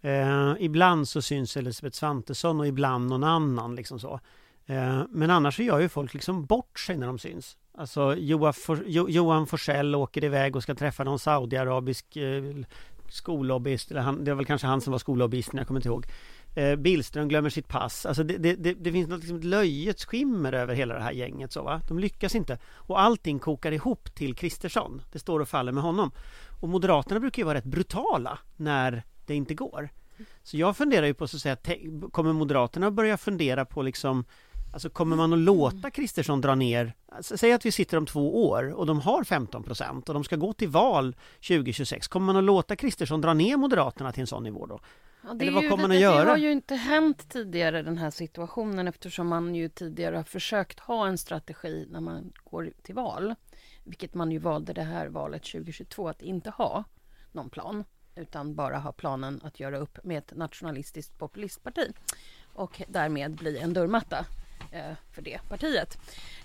Eh, 0.01 0.53
ibland 0.59 1.07
så 1.07 1.21
syns 1.21 1.57
Elisabeth 1.57 1.97
Svantesson 1.97 2.59
och 2.59 2.67
ibland 2.67 3.09
någon 3.09 3.23
annan 3.23 3.75
liksom 3.75 3.99
så. 3.99 4.19
Eh, 4.65 5.01
men 5.09 5.31
annars 5.31 5.55
så 5.55 5.63
gör 5.63 5.79
ju 5.79 5.89
folk 5.89 6.13
liksom 6.13 6.45
bort 6.45 6.79
sig 6.79 6.97
när 6.97 7.07
de 7.07 7.19
syns. 7.19 7.57
Alltså 7.77 8.15
Johan, 8.15 8.53
For, 8.53 8.83
jo, 8.87 9.09
Johan 9.09 9.47
Forsell 9.47 9.95
åker 9.95 10.23
iväg 10.23 10.55
och 10.55 10.63
ska 10.63 10.75
träffa 10.75 11.03
någon 11.03 11.19
saudiarabisk 11.19 12.15
eh, 12.15 12.43
skollobbyist, 13.09 13.91
eller 13.91 14.01
han, 14.01 14.23
det 14.23 14.31
var 14.31 14.35
väl 14.35 14.45
kanske 14.45 14.67
han 14.67 14.81
som 14.81 14.91
var 14.91 14.99
skollobbyist, 14.99 15.49
jag 15.53 15.67
kommer 15.67 15.79
inte 15.79 15.89
ihåg. 15.89 16.05
Eh, 16.55 16.75
Billström 16.75 17.27
glömmer 17.27 17.49
sitt 17.49 17.67
pass. 17.67 18.05
Alltså 18.05 18.23
det, 18.23 18.37
det, 18.37 18.55
det, 18.55 18.73
det 18.73 18.91
finns 18.91 19.09
något 19.09 19.19
liksom 19.19 19.37
ett 19.37 19.43
löjets 19.43 20.05
skimmer 20.05 20.53
över 20.53 20.75
hela 20.75 20.93
det 20.93 21.01
här 21.01 21.11
gänget. 21.11 21.51
Så 21.51 21.63
va? 21.63 21.81
De 21.87 21.99
lyckas 21.99 22.35
inte. 22.35 22.59
Och 22.73 23.01
allting 23.01 23.39
kokar 23.39 23.71
ihop 23.71 24.15
till 24.15 24.35
Kristersson. 24.35 25.01
Det 25.11 25.19
står 25.19 25.39
och 25.39 25.49
faller 25.49 25.71
med 25.71 25.83
honom. 25.83 26.11
Och 26.61 26.69
Moderaterna 26.69 27.19
brukar 27.19 27.41
ju 27.41 27.45
vara 27.45 27.57
rätt 27.57 27.63
brutala 27.63 28.39
när 28.55 29.03
det 29.25 29.35
inte 29.35 29.53
går. 29.53 29.89
Så 30.43 30.57
jag 30.57 30.77
funderar 30.77 31.05
ju 31.05 31.13
på 31.13 31.27
så 31.27 31.37
att 31.37 31.41
säga, 31.41 31.57
kommer 32.11 32.33
Moderaterna 32.33 32.91
börja 32.91 33.17
fundera 33.17 33.65
på 33.65 33.81
liksom 33.81 34.25
Alltså 34.75 34.89
kommer 34.89 35.15
man 35.15 35.33
att 35.33 35.39
låta 35.39 35.89
Kristersson 35.91 36.41
dra 36.41 36.55
ner 36.55 36.93
alltså, 37.11 37.37
Säg 37.37 37.53
att 37.53 37.65
vi 37.65 37.71
sitter 37.71 37.97
om 37.97 38.05
två 38.05 38.45
år 38.49 38.73
och 38.73 38.85
de 38.85 38.99
har 38.99 39.23
15 39.23 39.63
procent 39.63 40.09
och 40.09 40.13
de 40.13 40.23
ska 40.23 40.35
gå 40.35 40.53
till 40.53 40.69
val 40.69 41.15
2026 41.47 42.07
Kommer 42.07 42.25
man 42.25 42.35
att 42.37 42.43
låta 42.43 42.75
Kristersson 42.75 43.21
dra 43.21 43.33
ner 43.33 43.57
Moderaterna 43.57 44.11
till 44.11 44.21
en 44.21 44.27
sån 44.27 44.43
nivå 44.43 44.65
då? 44.65 44.79
Ja, 45.23 45.33
det, 45.33 45.43
Eller 45.45 45.53
vad 45.53 45.63
ju 45.63 45.69
kommer 45.69 45.83
man 45.83 45.89
lite- 45.91 46.07
att 46.09 46.13
göra? 46.15 46.23
det 46.25 46.29
har 46.29 46.37
ju 46.37 46.51
inte 46.51 46.75
hänt 46.75 47.29
tidigare 47.29 47.81
den 47.81 47.97
här 47.97 48.11
situationen 48.11 48.87
eftersom 48.87 49.27
man 49.27 49.55
ju 49.55 49.69
tidigare 49.69 50.15
har 50.15 50.23
försökt 50.23 50.79
ha 50.79 51.07
en 51.07 51.17
strategi 51.17 51.87
när 51.91 52.01
man 52.01 52.31
går 52.43 52.71
till 52.83 52.95
val. 52.95 53.35
Vilket 53.83 54.13
man 54.13 54.31
ju 54.31 54.39
valde 54.39 54.73
det 54.73 54.83
här 54.83 55.07
valet 55.07 55.43
2022 55.43 56.07
att 56.07 56.21
inte 56.21 56.49
ha 56.49 56.83
någon 57.31 57.49
plan 57.49 57.83
utan 58.15 58.55
bara 58.55 58.77
ha 58.77 58.91
planen 58.91 59.41
att 59.43 59.59
göra 59.59 59.77
upp 59.77 60.03
med 60.03 60.17
ett 60.17 60.35
nationalistiskt 60.35 61.17
populistparti 61.17 61.93
och 62.53 62.81
därmed 62.87 63.35
bli 63.35 63.57
en 63.57 63.73
dörrmatta 63.73 64.25
Eh, 64.71 64.93
för 65.11 65.21
det 65.21 65.39
partiet. 65.49 65.97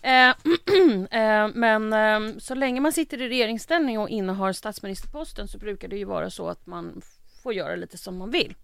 Eh, 0.03 0.29
eh, 1.21 1.49
men 1.55 1.93
eh, 1.93 2.39
så 2.39 2.55
länge 2.55 2.81
man 2.81 2.93
sitter 2.93 3.23
i 3.23 3.29
regeringsställning 3.29 3.99
och 3.99 4.09
innehar 4.09 4.53
statsministerposten 4.53 5.49
så 5.49 5.59
brukar 5.59 5.89
det 5.89 5.97
ju 5.97 6.05
vara 6.05 6.31
så 6.31 6.49
att 6.49 6.67
man 6.67 7.03
får 7.43 7.55
göra 7.55 7.77
lite 7.77 7.99
som 7.99 8.19
man 8.19 8.31
vill. 8.31 8.55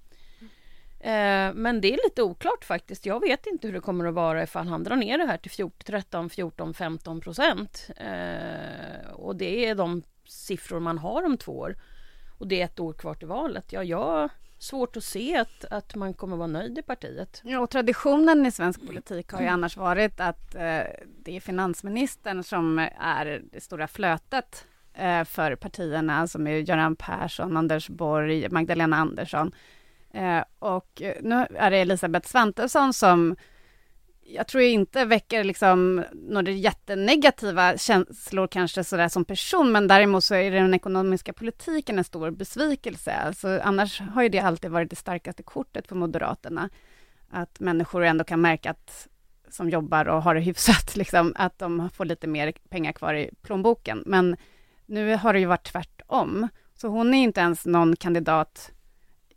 Eh, 1.00 1.54
men 1.54 1.80
det 1.80 1.94
är 1.94 1.98
lite 2.04 2.22
oklart 2.22 2.64
faktiskt. 2.64 3.06
Jag 3.06 3.20
vet 3.20 3.46
inte 3.46 3.66
hur 3.66 3.75
det 3.75 3.80
kommer 3.80 4.04
att 4.04 4.14
vara 4.14 4.42
ifall 4.42 4.66
han 4.66 4.84
drar 4.84 4.96
ner 4.96 5.18
det 5.18 5.26
här 5.26 5.38
till 5.38 5.50
14, 5.50 5.84
13, 5.84 6.30
14, 6.30 6.75
15 6.75 7.20
procent. 7.20 7.88
Eh, 7.96 9.10
och 9.12 9.36
det 9.36 9.66
är 9.66 9.75
de 9.75 10.02
siffror 10.25 10.80
man 10.80 10.98
har 10.98 11.22
om 11.22 11.36
två 11.36 11.58
år. 11.58 11.76
Och 12.38 12.48
det 12.48 12.60
är 12.60 12.64
ett 12.64 12.80
år 12.80 12.92
kvar 12.92 13.14
till 13.14 13.28
valet. 13.28 13.72
Ja, 13.72 13.84
jag 13.84 14.30
svårt 14.58 14.96
att 14.96 15.04
se 15.04 15.36
att, 15.36 15.64
att 15.70 15.94
man 15.94 16.14
kommer 16.14 16.36
vara 16.36 16.46
nöjd 16.46 16.78
i 16.78 16.82
partiet. 16.82 17.40
Ja, 17.44 17.60
och 17.60 17.70
traditionen 17.70 18.46
i 18.46 18.50
svensk 18.50 18.86
politik 18.86 19.32
har 19.32 19.40
ju 19.40 19.46
annars 19.46 19.76
varit 19.76 20.20
att 20.20 20.54
eh, 20.54 20.82
det 21.22 21.36
är 21.36 21.40
finansministern 21.40 22.42
som 22.42 22.78
är 22.98 23.42
det 23.52 23.60
stora 23.60 23.88
flötet 23.88 24.66
eh, 24.94 25.25
för 25.25 25.56
partierna, 25.56 26.26
som 26.26 26.46
är 26.46 26.58
Göran 26.58 26.96
Persson, 26.96 27.56
Anders 27.56 27.88
Borg, 27.88 28.48
Magdalena 28.48 28.96
Andersson. 28.96 29.52
Eh, 30.10 30.42
och 30.58 31.02
eh, 31.02 31.14
nu 31.22 31.46
är 31.54 31.70
det 31.70 31.76
Elisabeth 31.76 32.28
Svantesson 32.28 32.92
som 32.92 33.36
jag 34.28 34.47
tror 34.47 34.62
inte 34.62 35.04
väcker 35.04 35.45
liksom 35.45 36.04
några 36.12 36.50
jättenegativa 36.50 37.76
känslor 37.76 38.47
kanske 38.47 38.85
sådär 38.85 39.09
som 39.09 39.25
person, 39.25 39.73
men 39.73 39.88
däremot 39.88 40.25
så 40.25 40.35
är 40.35 40.50
den 40.50 40.75
ekonomiska 40.75 41.33
politiken 41.33 41.99
en 41.99 42.04
stor 42.04 42.30
besvikelse. 42.30 43.12
Alltså, 43.12 43.61
annars 43.62 44.00
har 44.00 44.23
ju 44.23 44.28
det 44.28 44.38
alltid 44.38 44.71
varit 44.71 44.90
det 44.90 44.97
starkaste 44.97 45.42
kortet 45.42 45.88
för 45.88 45.97
Moderaterna. 45.97 46.71
Att 47.30 47.61
människor 47.61 48.04
ändå 48.04 48.25
kan 48.25 48.40
märka 48.40 48.71
att, 48.71 49.09
som 49.49 49.71
jobbar 49.71 50.09
och 50.09 50.23
har 50.23 50.35
det 50.35 50.40
hyfsat, 50.50 50.97
liksom, 50.97 51.33
att 51.37 51.59
de 51.59 51.90
får 51.90 52.04
lite 52.04 52.26
mer 52.26 52.52
pengar 52.68 52.92
kvar 52.92 53.14
i 53.14 53.30
plånboken. 53.42 54.02
Men 54.06 54.37
nu 54.87 55.16
har 55.16 55.33
det 55.33 55.38
ju 55.38 55.47
varit 55.47 55.73
tvärtom. 55.73 56.49
Så 56.75 56.88
hon 56.88 57.14
är 57.14 57.23
inte 57.23 57.40
ens 57.40 57.66
någon 57.66 57.97
kandidat 57.97 58.73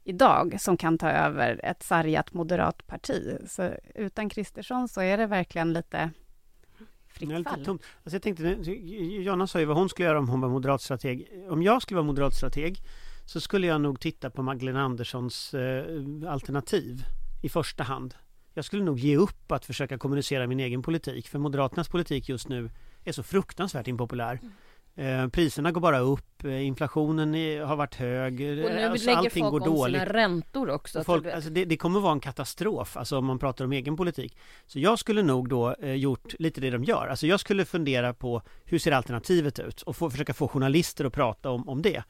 idag 0.09 0.61
som 0.61 0.77
kan 0.77 0.97
ta 0.97 1.09
över 1.11 1.59
ett 1.63 1.83
sargat 1.83 2.33
moderat 2.33 2.87
parti. 2.87 3.37
Så 3.47 3.71
utan 3.95 4.29
Kristersson 4.29 4.87
så 4.87 5.01
är 5.01 5.17
det 5.17 5.27
verkligen 5.27 5.73
lite 5.73 6.11
fritt 7.07 7.31
är 7.31 7.37
lite 7.37 7.49
fall. 7.49 7.65
tomt. 7.65 7.83
Alltså 8.03 8.15
jag 8.15 8.21
tänkte, 8.21 8.71
Jonna 9.23 9.47
sa 9.47 9.59
ju 9.59 9.65
vad 9.65 9.77
hon 9.77 9.89
skulle 9.89 10.07
göra 10.07 10.19
om 10.19 10.29
hon 10.29 10.41
var 10.41 10.49
moderatstrateg. 10.49 11.27
Om 11.49 11.63
jag 11.63 11.81
skulle 11.81 11.95
vara 11.95 12.05
moderatstrateg 12.05 12.77
så 13.25 13.41
skulle 13.41 13.67
jag 13.67 13.81
nog 13.81 13.99
titta 13.99 14.29
på 14.29 14.43
Magdalena 14.43 14.81
Anderssons 14.81 15.53
eh, 15.53 15.85
alternativ 16.27 17.03
i 17.43 17.49
första 17.49 17.83
hand. 17.83 18.15
Jag 18.53 18.65
skulle 18.65 18.83
nog 18.83 18.99
ge 18.99 19.17
upp 19.17 19.51
att 19.51 19.65
försöka 19.65 19.97
kommunicera 19.97 20.47
min 20.47 20.59
egen 20.59 20.81
politik 20.81 21.27
för 21.27 21.39
Moderaternas 21.39 21.89
politik 21.89 22.29
just 22.29 22.49
nu 22.49 22.69
är 23.03 23.11
så 23.11 23.23
fruktansvärt 23.23 23.87
impopulär. 23.87 24.33
Eh, 24.33 24.49
priserna 25.31 25.71
går 25.71 25.81
bara 25.81 25.99
upp, 25.99 26.43
eh, 26.43 26.65
inflationen 26.65 27.33
har 27.67 27.75
varit 27.75 27.95
hög, 27.95 28.33
Och 28.33 28.39
nu 28.39 28.79
eh, 28.81 28.91
alltså 28.91 29.11
allting 29.11 29.43
går 29.43 29.51
folk 29.51 29.67
om 29.67 29.75
dåligt. 29.75 30.01
sina 30.01 30.13
räntor 30.13 30.69
också. 30.69 31.03
Folk, 31.03 31.25
alltså 31.25 31.49
det, 31.49 31.65
det 31.65 31.77
kommer 31.77 31.99
vara 31.99 32.11
en 32.11 32.19
katastrof, 32.19 32.97
alltså 32.97 33.17
om 33.17 33.25
man 33.25 33.39
pratar 33.39 33.65
om 33.65 33.71
egen 33.71 33.97
politik. 33.97 34.37
Så 34.67 34.79
jag 34.79 34.99
skulle 34.99 35.23
nog 35.23 35.49
då 35.49 35.73
eh, 35.73 35.93
gjort 35.93 36.33
lite 36.39 36.61
det 36.61 36.69
de 36.69 36.83
gör. 36.83 37.07
Alltså 37.07 37.27
jag 37.27 37.39
skulle 37.39 37.65
fundera 37.65 38.13
på 38.13 38.41
hur 38.65 38.79
ser 38.79 38.91
alternativet 38.91 39.59
ut 39.59 39.81
och 39.81 39.95
få, 39.95 40.09
försöka 40.09 40.33
få 40.33 40.47
journalister 40.47 41.05
att 41.05 41.13
prata 41.13 41.49
om, 41.49 41.69
om 41.69 41.81
det. 41.81 42.03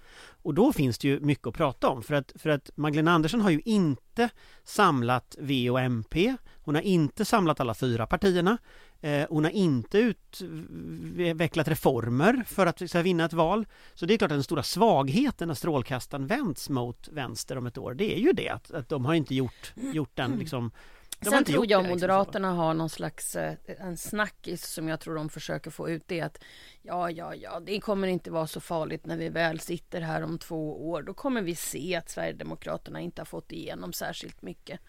Och 0.44 0.54
då 0.54 0.74
finns 0.74 0.98
det 0.98 1.08
ju 1.08 1.20
mycket 1.20 1.48
att 1.48 1.54
prata 1.54 1.90
om 1.90 2.04
för 2.04 2.14
att, 2.14 2.32
för 2.36 2.50
att 2.50 2.70
Magdalena 2.76 3.12
Andersson 3.12 3.42
har 3.42 3.50
ju 3.50 3.62
inte 3.66 4.30
samlat 4.64 5.36
V 5.40 5.70
och 5.70 5.80
MP. 5.80 6.36
Hon 6.64 6.76
har 6.76 6.82
inte 6.82 7.26
samlat 7.26 7.60
alla 7.60 7.74
fyra 7.74 8.08
partierna. 8.08 8.58
Eh, 9.02 9.28
hon 9.30 9.44
har 9.44 9.52
inte 9.52 9.98
utvecklat 9.98 11.68
reformer 11.68 12.44
för 12.48 12.66
att 12.66 12.82
vi 12.82 12.88
ska 12.88 13.02
vinna 13.02 13.26
ett 13.26 13.34
val. 13.34 13.66
Så 13.94 14.06
det 14.06 14.14
är 14.14 14.18
klart 14.18 14.32
att 14.32 14.36
den 14.36 14.44
stora 14.44 14.64
svagheten 14.64 15.48
när 15.48 15.56
strålkastaren 15.56 16.28
vänds 16.28 16.70
mot 16.70 17.08
vänster 17.08 17.58
om 17.58 17.68
ett 17.68 17.78
år, 17.78 17.94
det 17.94 18.16
är 18.16 18.20
ju 18.20 18.34
det 18.34 18.50
att, 18.50 18.72
att 18.72 18.90
de 18.90 19.06
har 19.06 19.14
inte 19.14 19.36
gjort, 19.36 19.74
gjort 19.76 20.16
den 20.16 20.32
liksom 20.32 20.72
de 21.20 21.30
Sen 21.30 21.44
tror 21.44 21.66
jag 21.70 21.84
det, 21.84 21.84
liksom. 21.84 21.90
Moderaterna 21.90 22.52
har 22.52 22.74
någon 22.74 22.90
slags 22.90 23.36
eh, 23.36 23.54
en 23.66 23.98
snackis 23.98 24.66
som 24.66 24.88
jag 24.88 25.00
tror 25.00 25.16
de 25.16 25.30
försöker 25.30 25.72
få 25.72 25.90
ut 25.90 26.04
det 26.08 26.22
att 26.22 26.44
ja, 26.82 27.12
ja, 27.12 27.36
ja, 27.36 27.60
det 27.60 27.80
kommer 27.80 28.08
inte 28.08 28.32
vara 28.32 28.48
så 28.48 28.60
farligt 28.60 29.06
när 29.06 29.18
vi 29.18 29.30
väl 29.30 29.60
sitter 29.60 30.02
här 30.02 30.22
om 30.22 30.38
två 30.38 30.90
år. 30.90 31.02
Då 31.02 31.14
kommer 31.14 31.42
vi 31.42 31.56
se 31.56 31.96
att 31.96 32.10
Sverigedemokraterna 32.10 33.00
inte 33.00 33.22
har 33.22 33.26
fått 33.26 33.52
igenom 33.52 33.94
särskilt 33.94 34.42
mycket. 34.42 34.80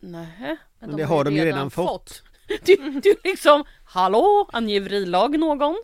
Nej, 0.00 0.56
Men 0.78 0.96
det 0.96 1.04
har 1.04 1.24
de 1.24 1.34
ju 1.34 1.44
redan 1.44 1.70
fått. 1.70 2.22
Du, 2.64 3.00
du 3.00 3.16
liksom, 3.24 3.64
hallå, 3.84 4.48
angiverilag 4.52 5.38
någon? 5.38 5.82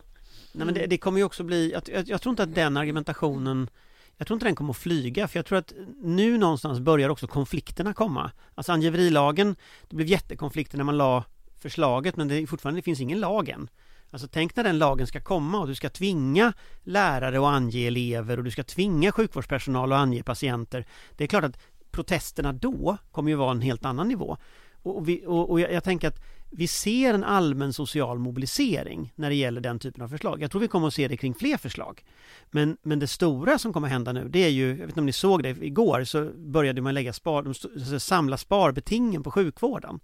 Nej 0.53 0.67
men 0.67 0.75
det, 0.75 0.87
det 0.87 0.99
kommer 0.99 1.19
ju 1.19 1.25
också 1.25 1.45
bli, 1.45 1.73
jag, 1.73 1.83
jag, 1.87 2.09
jag 2.09 2.23
tror 2.23 2.31
inte 2.31 2.43
att 2.43 2.55
den 2.55 2.77
argumentationen 2.77 3.71
jag 4.19 4.27
tror 4.27 4.37
inte 4.37 4.47
den 4.47 4.55
kommer 4.55 4.71
att 4.71 4.77
flyga, 4.77 5.29
för 5.29 5.39
jag 5.39 5.47
tror 5.47 5.59
att 5.59 5.73
nu 6.03 6.39
någonstans 6.39 6.81
börjar 6.81 7.09
också 7.09 7.27
konflikterna 7.27 7.95
komma. 7.95 8.31
Alltså 8.55 8.73
angiverilagen, 8.73 9.57
det 9.89 9.97
blev 9.97 10.09
jättekonflikter 10.09 10.77
när 10.77 10.85
man 10.85 10.97
la 10.97 11.25
förslaget, 11.59 12.17
men 12.17 12.29
det 12.29 12.47
fortfarande 12.47 12.79
det 12.79 12.85
finns 12.85 13.01
ingen 13.01 13.21
lag 13.21 13.49
än. 13.49 13.69
Alltså 14.11 14.29
tänk 14.29 14.57
när 14.57 14.65
den 14.65 14.79
lagen 14.79 15.07
ska 15.07 15.21
komma 15.21 15.61
och 15.61 15.67
du 15.67 15.75
ska 15.75 15.89
tvinga 15.89 16.53
lärare 16.83 17.39
att 17.39 17.55
ange 17.55 17.87
elever 17.87 18.39
och 18.39 18.45
du 18.45 18.51
ska 18.51 18.65
tvinga 18.65 19.13
sjukvårdspersonal 19.13 19.93
att 19.93 19.99
ange 19.99 20.23
patienter. 20.23 20.87
Det 21.17 21.25
är 21.25 21.29
klart 21.29 21.45
att 21.45 21.59
protesterna 21.91 22.53
då 22.53 22.97
kommer 23.11 23.31
ju 23.31 23.37
vara 23.37 23.51
en 23.51 23.61
helt 23.61 23.85
annan 23.85 24.09
nivå. 24.09 24.37
Och, 24.83 25.09
vi, 25.09 25.25
och, 25.27 25.51
och 25.51 25.61
jag, 25.61 25.73
jag 25.73 25.85
tänker 25.85 26.09
att 26.09 26.21
vi 26.50 26.67
ser 26.67 27.14
en 27.14 27.25
allmän 27.25 27.73
social 27.73 28.19
mobilisering 28.19 29.12
när 29.14 29.31
det 29.31 29.37
gäller 29.37 29.61
den 29.61 29.78
typen 29.78 30.02
av 30.02 30.09
förslag. 30.09 30.43
Jag 30.43 30.50
tror 30.50 30.61
vi 30.61 30.69
kommer 30.69 30.88
att 30.88 30.95
se 30.95 31.09
det 31.09 31.17
kring 31.17 31.35
fler 31.35 31.57
förslag. 31.57 32.05
Men, 32.50 32.76
men 32.83 32.99
det 32.99 33.07
stora 33.07 33.59
som 33.59 33.73
kommer 33.73 33.88
att 33.88 33.93
hända 33.93 34.12
nu, 34.12 34.28
det 34.28 34.38
är 34.38 34.49
ju, 34.49 34.69
jag 34.69 34.76
vet 34.76 34.88
inte 34.88 35.00
om 35.00 35.07
ni 35.07 35.12
såg 35.12 35.43
det, 35.43 35.49
igår 35.49 36.05
så 36.05 36.31
började 36.37 36.83
man 36.83 36.95
lägga 36.95 37.12
spar, 37.12 37.43
de 37.43 37.49
alltså 37.49 38.00
samla 38.00 38.37
sparbetingen 38.37 39.23
på 39.23 39.31
sjukvården. 39.31 40.00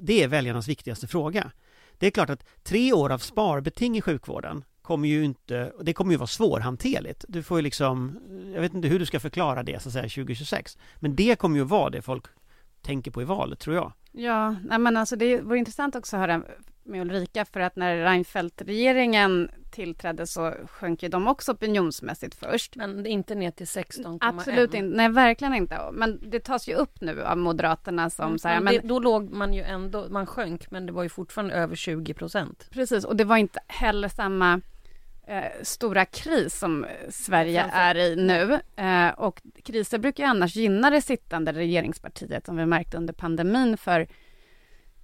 Det 0.00 0.22
är 0.22 0.28
väljarnas 0.28 0.68
viktigaste 0.68 1.06
fråga. 1.06 1.50
Det 1.98 2.06
är 2.06 2.10
klart 2.10 2.30
att 2.30 2.44
tre 2.62 2.92
år 2.92 3.12
av 3.12 3.18
sparbeting 3.18 3.96
i 3.96 4.00
sjukvården 4.00 4.64
kommer 4.82 5.08
ju 5.08 5.24
inte, 5.24 5.72
det 5.82 5.92
kommer 5.92 6.10
ju 6.10 6.16
vara 6.16 6.26
svårhanterligt. 6.26 7.24
Du 7.28 7.42
får 7.42 7.58
ju 7.58 7.62
liksom, 7.62 8.20
jag 8.54 8.60
vet 8.60 8.74
inte 8.74 8.88
hur 8.88 8.98
du 8.98 9.06
ska 9.06 9.20
förklara 9.20 9.62
det 9.62 9.82
så 9.82 9.88
att 9.88 9.92
säga 9.92 10.02
2026. 10.02 10.78
Men 10.96 11.16
det 11.16 11.38
kommer 11.38 11.56
ju 11.56 11.64
vara 11.64 11.90
det 11.90 12.02
folk 12.02 12.24
tänker 12.82 13.10
på 13.10 13.22
i 13.22 13.24
valet, 13.24 13.58
tror 13.58 13.76
jag. 13.76 13.92
Ja, 14.16 14.56
nej 14.64 14.78
men 14.78 14.96
alltså 14.96 15.16
det 15.16 15.40
vore 15.40 15.58
intressant 15.58 15.96
också 15.96 16.16
att 16.16 16.20
höra 16.20 16.42
med 16.84 17.00
Ulrika, 17.00 17.44
för 17.44 17.60
att 17.60 17.76
när 17.76 17.96
Reinfeldt-regeringen 17.96 19.50
tillträdde 19.70 20.26
så 20.26 20.54
sjönk 20.68 21.02
ju 21.02 21.08
de 21.08 21.28
också 21.28 21.52
opinionsmässigt 21.52 22.34
först. 22.34 22.76
Men 22.76 23.06
inte 23.06 23.34
ner 23.34 23.50
till 23.50 23.66
16,1. 23.66 24.18
Absolut 24.20 24.74
inte, 24.74 24.96
nej 24.96 25.08
verkligen 25.08 25.54
inte. 25.54 25.78
Men 25.92 26.20
det 26.30 26.40
tas 26.40 26.68
ju 26.68 26.74
upp 26.74 27.00
nu 27.00 27.22
av 27.22 27.38
Moderaterna 27.38 28.10
som 28.10 28.26
mm, 28.26 28.38
så 28.38 28.48
här, 28.48 28.60
men, 28.60 28.74
det, 28.74 28.80
Då 28.88 28.98
låg 28.98 29.30
man 29.30 29.54
ju 29.54 29.62
ändå, 29.62 30.06
man 30.10 30.26
sjönk, 30.26 30.70
men 30.70 30.86
det 30.86 30.92
var 30.92 31.02
ju 31.02 31.08
fortfarande 31.08 31.54
över 31.54 31.76
20 31.76 32.14
procent. 32.14 32.68
Precis, 32.70 33.04
och 33.04 33.16
det 33.16 33.24
var 33.24 33.36
inte 33.36 33.60
heller 33.66 34.08
samma 34.08 34.60
stora 35.62 36.04
kris 36.04 36.58
som 36.58 36.86
Sverige 37.10 37.64
är 37.72 37.96
i 37.96 38.16
nu. 38.16 38.60
Eh, 38.76 39.08
och 39.08 39.42
kriser 39.62 39.98
brukar 39.98 40.24
ju 40.24 40.30
annars 40.30 40.56
gynna 40.56 40.90
det 40.90 41.02
sittande 41.02 41.52
regeringspartiet, 41.52 42.46
som 42.46 42.56
vi 42.56 42.66
märkte 42.66 42.96
under 42.96 43.12
pandemin 43.12 43.76
för 43.76 44.00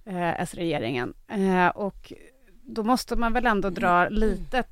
eh, 0.05 0.41
S-regeringen. 0.41 1.13
Eh, 1.27 1.67
och 1.67 2.13
då 2.63 2.83
måste 2.83 3.15
man 3.15 3.33
väl 3.33 3.45
ändå 3.45 3.69
dra 3.69 4.09
lite 4.09 4.63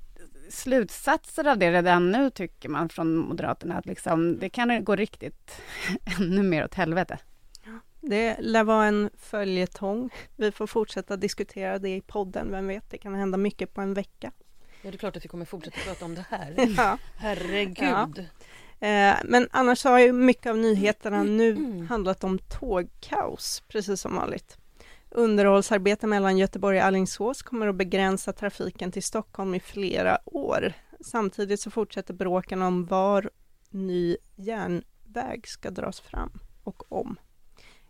slutsatser 0.50 1.48
av 1.48 1.58
det 1.58 1.72
redan 1.72 2.12
nu, 2.12 2.30
tycker 2.30 2.70
man 2.70 2.90
från 2.90 3.18
Moderaterna, 3.18 3.78
att 3.78 3.86
liksom, 3.86 4.40
det 4.40 4.50
kan 4.50 4.84
gå 4.84 4.96
riktigt 4.96 5.62
ännu 6.20 6.44
mer 6.44 6.66
åt 6.66 6.74
helvete. 6.74 7.18
Det 8.02 8.38
lär 8.40 8.64
vara 8.64 8.86
en 8.86 9.10
följetong. 9.18 10.10
Vi 10.36 10.52
får 10.52 10.68
fortsätta 10.68 11.18
diskutera 11.18 11.80
det 11.80 11.96
i 11.96 12.02
podden, 12.02 12.52
vem 12.52 12.68
vet, 12.68 12.90
det 12.90 12.98
kan 12.98 13.16
hända 13.16 13.38
mycket 13.38 13.74
på 13.74 13.82
en 13.82 13.94
vecka. 13.94 14.32
Ja, 14.82 14.92
det 14.92 14.96
är 14.96 14.98
klart 14.98 15.16
att 15.16 15.24
vi 15.24 15.30
kommer 15.30 15.46
fortsätta 15.46 15.78
prata 15.86 16.06
om 16.06 16.16
det 16.16 16.26
här. 16.30 16.56
Ja. 16.78 16.98
Herregud. 17.18 18.26
Ja. 18.80 18.88
Eh, 18.88 19.18
men 19.26 19.48
annars 19.52 19.84
har 19.84 20.00
ju 20.00 20.12
mycket 20.12 20.48
av 20.48 20.58
nyheterna 20.58 21.24
nu 21.24 21.86
handlat 21.90 22.24
om 22.24 22.40
tågkaos, 22.40 23.64
precis 23.68 24.02
som 24.02 24.16
vanligt. 24.16 24.58
Underhållsarbete 25.10 26.08
mellan 26.08 26.38
Göteborg 26.38 26.78
och 26.80 26.86
Alingsås 26.86 27.42
kommer 27.42 27.68
att 27.68 27.76
begränsa 27.76 28.34
trafiken 28.34 28.92
till 28.92 29.04
Stockholm 29.04 29.56
i 29.56 29.60
flera 29.60 30.18
år. 30.26 30.74
Samtidigt 31.00 31.60
så 31.60 31.72
fortsätter 31.72 32.14
bråken 32.14 32.62
om 32.62 32.86
var 32.86 33.30
ny 33.70 34.18
järnväg 34.36 35.48
ska 35.48 35.70
dras 35.70 36.00
fram 36.00 36.40
och 36.64 36.92
om. 36.92 37.20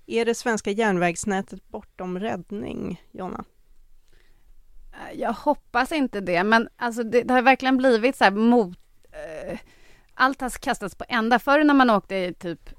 Är 0.06 0.26
det 0.26 0.36
svenska 0.36 0.72
järnvägsnätet 0.72 1.68
bortom 1.68 2.20
räddning, 2.20 3.02
Jonna? 3.12 3.44
Jag 5.14 5.34
hoppas 5.34 5.92
inte 5.92 6.20
det, 6.22 6.44
men 6.44 6.70
alltså 6.78 7.04
det, 7.04 7.24
det 7.24 7.34
har 7.34 7.42
verkligen 7.42 7.78
blivit 7.78 8.16
så 8.16 8.24
här 8.24 8.32
mot... 8.32 8.78
Eh, 9.12 9.58
allt 10.14 10.42
har 10.42 10.50
kastats 10.50 10.96
på 10.96 11.06
ända. 11.10 11.40
Förr 11.40 11.64
när 11.64 11.74
man 11.74 11.90
åkte 11.90 12.16
i 12.16 12.34
typ 12.34 12.70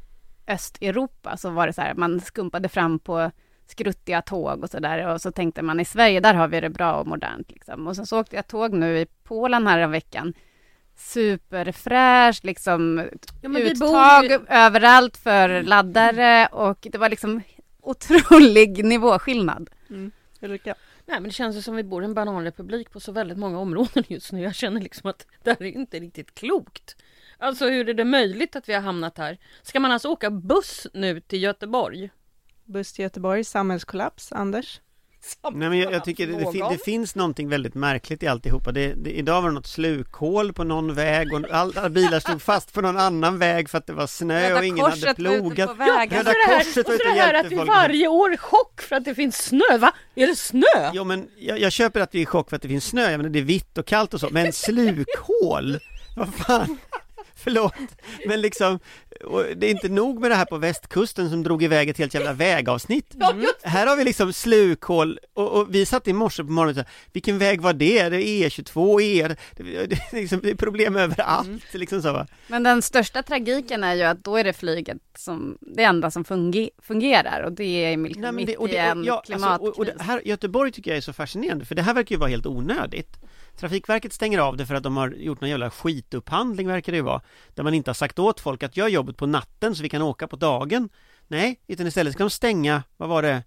Östeuropa 0.49 1.37
så 1.37 1.51
var 1.51 1.67
det 1.67 1.73
så 1.73 1.81
här, 1.83 1.95
man 1.95 2.21
skumpade 2.21 2.69
fram 2.69 2.99
på 2.99 3.31
skruttiga 3.67 4.23
tåg 4.23 4.63
och 4.65 4.71
så 4.71 4.79
där 4.81 5.07
och 5.07 5.21
så 5.21 5.33
tänkte 5.33 5.63
man 5.63 5.81
i 5.81 5.85
Sverige, 5.85 6.21
där 6.21 6.35
har 6.35 6.49
vi 6.49 6.61
det 6.61 6.71
bra 6.71 6.93
och 6.95 7.07
modernt 7.07 7.51
liksom. 7.51 7.87
Och 7.87 7.97
sen 7.97 8.07
så 8.07 8.21
åkte 8.21 8.37
jag 8.37 8.47
tåg 8.47 8.73
nu 8.73 8.99
i 8.99 9.07
Polen 9.25 9.67
här 9.67 9.79
en 9.79 9.91
veckan. 9.91 10.35
Superfräscht, 10.97 12.45
liksom 12.45 13.09
Ja, 13.43 13.59
uttag 13.59 14.25
ju- 14.25 14.41
överallt 14.49 15.17
för 15.17 15.63
laddare 15.63 16.47
och 16.53 16.87
det 16.93 16.99
var 16.99 17.09
liksom 17.09 17.41
otrolig 17.83 18.85
nivåskillnad. 18.85 19.71
Ulrika? 20.43 20.75
Nej, 21.11 21.21
men 21.21 21.29
det 21.29 21.35
känns 21.35 21.57
ju 21.57 21.63
som 21.63 21.77
vi 21.77 21.85
bor 21.85 22.03
i 22.03 22.05
en 22.05 22.15
bananrepublik 22.15 22.91
på 22.91 23.01
så 23.01 23.13
väldigt 23.13 23.39
många 23.39 23.59
områden 23.59 24.05
just 24.09 24.33
nu. 24.33 24.41
Jag 24.41 24.55
känner 24.55 24.81
liksom 24.81 25.11
att 25.11 25.27
det 25.43 25.51
här 25.51 25.67
är 25.67 25.71
inte 25.73 25.99
riktigt 25.99 26.35
klokt. 26.35 26.97
Alltså 27.39 27.69
hur 27.69 27.89
är 27.89 27.95
det 27.95 28.05
möjligt 28.05 28.57
att 28.57 28.69
vi 28.69 28.73
har 28.73 28.81
hamnat 28.81 29.19
här? 29.19 29.39
Ska 29.63 29.81
man 29.81 29.91
alltså 29.91 30.09
åka 30.09 30.31
buss 30.31 30.87
nu 30.93 31.21
till 31.21 31.43
Göteborg? 31.43 32.11
Buss 32.65 32.93
till 32.93 33.03
Göteborg, 33.03 33.45
samhällskollaps, 33.45 34.33
Anders? 34.33 34.81
Nej, 35.53 35.69
men 35.69 35.79
jag, 35.79 35.93
jag 35.93 36.05
tycker 36.05 36.27
det, 36.27 36.33
det, 36.33 36.53
fin, 36.53 36.65
det 36.71 36.85
finns 36.85 37.15
någonting 37.15 37.49
väldigt 37.49 37.75
märkligt 37.75 38.23
i 38.23 38.27
alltihopa. 38.27 38.73
Det, 38.73 38.95
det, 38.95 39.11
idag 39.11 39.43
var 39.43 39.49
det 39.49 39.55
något 39.55 39.67
slukhål 39.67 40.53
på 40.53 40.65
någon 40.65 40.95
väg 40.95 41.33
och 41.33 41.41
alla 41.51 41.89
bilar 41.89 42.21
stod 42.21 42.43
fast 42.43 42.73
på 42.73 42.81
någon 42.81 42.97
annan 42.99 43.39
väg 43.39 43.71
för 43.71 43.79
att 43.79 43.87
det 43.87 43.93
var 43.93 44.07
snö 44.07 44.49
Röda 44.49 44.59
och 44.59 44.65
ingen 44.65 44.85
hade 44.85 44.97
ute 44.97 45.15
plogat. 45.15 45.77
vägen. 45.77 46.19
Röda 46.19 46.33
så 46.33 46.37
Korset 46.47 46.49
var 46.49 46.59
och 46.61 46.65
så 46.65 46.81
ute 46.81 46.93
och 46.93 46.99
det 46.99 47.21
här 47.21 47.33
hjälpte 47.33 47.41
att 47.41 47.53
vi 47.53 47.57
folk. 47.57 47.69
varje 47.69 48.09
år 48.09 48.33
är 48.33 48.37
chock 48.37 48.81
för 48.83 48.97
att 48.97 49.05
det 49.05 49.15
finns 49.15 49.37
snö. 49.37 49.79
Va? 49.79 49.93
Är 50.15 50.27
det 50.27 50.37
snö? 50.37 50.91
Jo 50.93 51.05
men 51.05 51.29
jag, 51.39 51.59
jag 51.61 51.73
köper 51.73 52.01
att 52.01 52.15
vi 52.15 52.19
är 52.19 52.23
i 52.23 52.27
chock 52.27 52.49
för 52.49 52.57
att 52.57 52.63
det 52.63 52.69
finns 52.69 52.87
snö, 52.87 53.11
jag 53.11 53.19
menar 53.19 53.31
det 53.31 53.39
är 53.39 53.43
vitt 53.43 53.79
och 53.79 53.87
kallt 53.87 54.15
och 54.15 54.21
så, 54.21 54.29
men 54.31 54.53
slukhål? 54.53 55.79
Vad 56.17 56.35
fan? 56.35 56.79
Förlåt, 57.41 57.75
men 58.27 58.41
liksom, 58.41 58.79
och 59.25 59.45
det 59.57 59.67
är 59.67 59.71
inte 59.71 59.89
nog 59.89 60.21
med 60.21 60.31
det 60.31 60.35
här 60.35 60.45
på 60.45 60.57
västkusten 60.57 61.31
som 61.31 61.43
drog 61.43 61.63
iväg 61.63 61.89
ett 61.89 61.99
helt 61.99 62.15
jävla 62.15 62.33
vägavsnitt. 62.33 63.15
Här 63.63 63.87
har 63.87 63.97
vi 63.97 64.05
liksom 64.05 64.33
slukhål 64.33 65.19
och, 65.35 65.49
och 65.61 65.75
vi 65.75 65.87
satt 65.87 66.09
i 66.09 66.13
morse 66.13 66.45
på 66.45 66.51
morgonen 66.51 66.81
och 66.81 66.87
sa, 66.87 66.93
vilken 67.13 67.39
väg 67.39 67.61
var 67.61 67.73
det? 67.73 68.09
Det 68.09 68.17
är 68.29 68.49
E22, 68.49 69.01
E... 69.03 69.37
Det, 69.57 69.99
liksom, 70.13 70.41
det 70.43 70.51
är 70.51 70.55
problem 70.55 70.97
överallt, 70.97 71.75
liksom 71.75 72.03
så 72.03 72.13
va? 72.13 72.27
Men 72.47 72.63
den 72.63 72.83
största 72.83 73.23
tragiken 73.23 73.85
är 73.85 73.95
ju 73.95 74.03
att 74.03 74.25
då 74.25 74.37
är 74.37 74.45
det 74.45 74.53
flyget 74.53 74.99
som 75.19 75.59
det 75.61 75.83
enda 75.83 76.11
som 76.11 76.25
funge- 76.25 76.71
fungerar 76.83 77.43
och 77.43 77.53
det 77.53 77.65
är 77.85 77.97
mitt, 77.97 78.19
Nej, 78.19 78.33
mitt 78.33 78.47
det, 78.47 78.57
och 78.57 78.69
i 78.69 78.77
en 78.77 78.99
och, 79.01 79.07
ja, 79.07 79.15
alltså, 79.17 79.33
klimatkris. 79.33 79.69
och, 79.71 79.79
och 79.79 79.85
det 79.85 80.03
här, 80.03 80.23
Göteborg 80.25 80.73
tycker 80.73 80.91
jag 80.91 80.99
är 80.99 81.03
så 81.03 81.13
fascinerande, 81.13 81.65
för 81.65 81.75
det 81.75 81.83
här 81.83 81.95
verkar 81.95 82.15
ju 82.15 82.19
vara 82.19 82.31
helt 82.31 82.47
onödigt. 82.47 83.17
Trafikverket 83.61 84.13
stänger 84.13 84.39
av 84.39 84.57
det 84.57 84.67
för 84.67 84.75
att 84.75 84.83
de 84.83 84.97
har 84.97 85.11
gjort 85.11 85.41
någon 85.41 85.51
jävla 85.51 85.71
skitupphandling 85.71 86.67
verkar 86.67 86.93
det 86.93 86.97
ju 86.97 87.03
vara. 87.03 87.23
Där 87.55 87.63
man 87.63 87.75
inte 87.75 87.91
har 87.91 87.95
sagt 87.95 88.19
åt 88.19 88.41
folk 88.41 88.63
att 88.63 88.77
gör 88.77 88.89
jobbet 88.89 89.17
på 89.17 89.27
natten 89.27 89.75
så 89.75 89.83
vi 89.83 89.89
kan 89.89 90.03
åka 90.03 90.29
på 90.29 90.37
dagen. 90.37 90.89
Nej, 91.29 91.61
utan 91.67 91.87
istället 91.87 92.13
ska 92.13 92.25
de 92.25 92.31
stänga, 92.31 92.83
vad 92.97 93.09
var 93.09 93.23
det, 93.23 93.43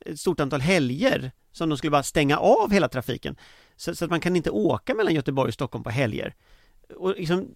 ett 0.00 0.20
stort 0.20 0.40
antal 0.40 0.60
helger 0.60 1.32
som 1.52 1.68
de 1.68 1.78
skulle 1.78 1.90
bara 1.90 2.02
stänga 2.02 2.38
av 2.38 2.72
hela 2.72 2.88
trafiken. 2.88 3.36
Så, 3.76 3.94
så 3.94 4.04
att 4.04 4.10
man 4.10 4.20
kan 4.20 4.36
inte 4.36 4.50
åka 4.50 4.94
mellan 4.94 5.14
Göteborg 5.14 5.48
och 5.48 5.54
Stockholm 5.54 5.84
på 5.84 5.90
helger. 5.90 6.34
Och 6.96 7.14
liksom, 7.16 7.54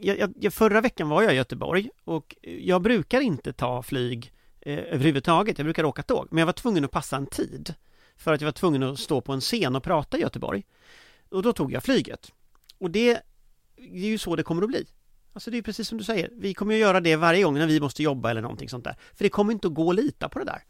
jag, 0.00 0.34
jag, 0.40 0.54
förra 0.54 0.80
veckan 0.80 1.08
var 1.08 1.22
jag 1.22 1.32
i 1.32 1.36
Göteborg 1.36 1.90
och 2.04 2.36
jag 2.42 2.82
brukar 2.82 3.20
inte 3.20 3.52
ta 3.52 3.82
flyg 3.82 4.32
eh, 4.60 4.78
överhuvudtaget. 4.78 5.58
Jag 5.58 5.64
brukar 5.64 5.84
åka 5.84 6.02
tåg, 6.02 6.28
men 6.30 6.38
jag 6.38 6.46
var 6.46 6.52
tvungen 6.52 6.84
att 6.84 6.90
passa 6.90 7.16
en 7.16 7.26
tid 7.26 7.74
för 8.16 8.32
att 8.32 8.40
jag 8.40 8.46
var 8.46 8.52
tvungen 8.52 8.82
att 8.82 8.98
stå 8.98 9.20
på 9.20 9.32
en 9.32 9.40
scen 9.40 9.76
och 9.76 9.82
prata 9.82 10.18
i 10.18 10.20
Göteborg. 10.20 10.64
Och 11.32 11.42
då 11.42 11.52
tog 11.52 11.72
jag 11.72 11.82
flyget. 11.82 12.32
Och 12.78 12.90
det, 12.90 13.20
det 13.76 14.06
är 14.06 14.10
ju 14.10 14.18
så 14.18 14.36
det 14.36 14.42
kommer 14.42 14.62
att 14.62 14.68
bli. 14.68 14.86
Alltså 15.32 15.50
det 15.50 15.58
är 15.58 15.62
precis 15.62 15.88
som 15.88 15.98
du 15.98 16.04
säger, 16.04 16.30
vi 16.32 16.54
kommer 16.54 16.74
att 16.74 16.80
göra 16.80 17.00
det 17.00 17.16
varje 17.16 17.42
gång 17.42 17.54
när 17.54 17.66
vi 17.66 17.80
måste 17.80 18.02
jobba 18.02 18.30
eller 18.30 18.42
någonting 18.42 18.68
sånt 18.68 18.84
där. 18.84 18.96
För 19.14 19.24
det 19.24 19.30
kommer 19.30 19.52
inte 19.52 19.66
att 19.66 19.74
gå 19.74 19.90
att 19.90 19.96
lita 19.96 20.28
på 20.28 20.38
det 20.38 20.44
där. 20.44 20.62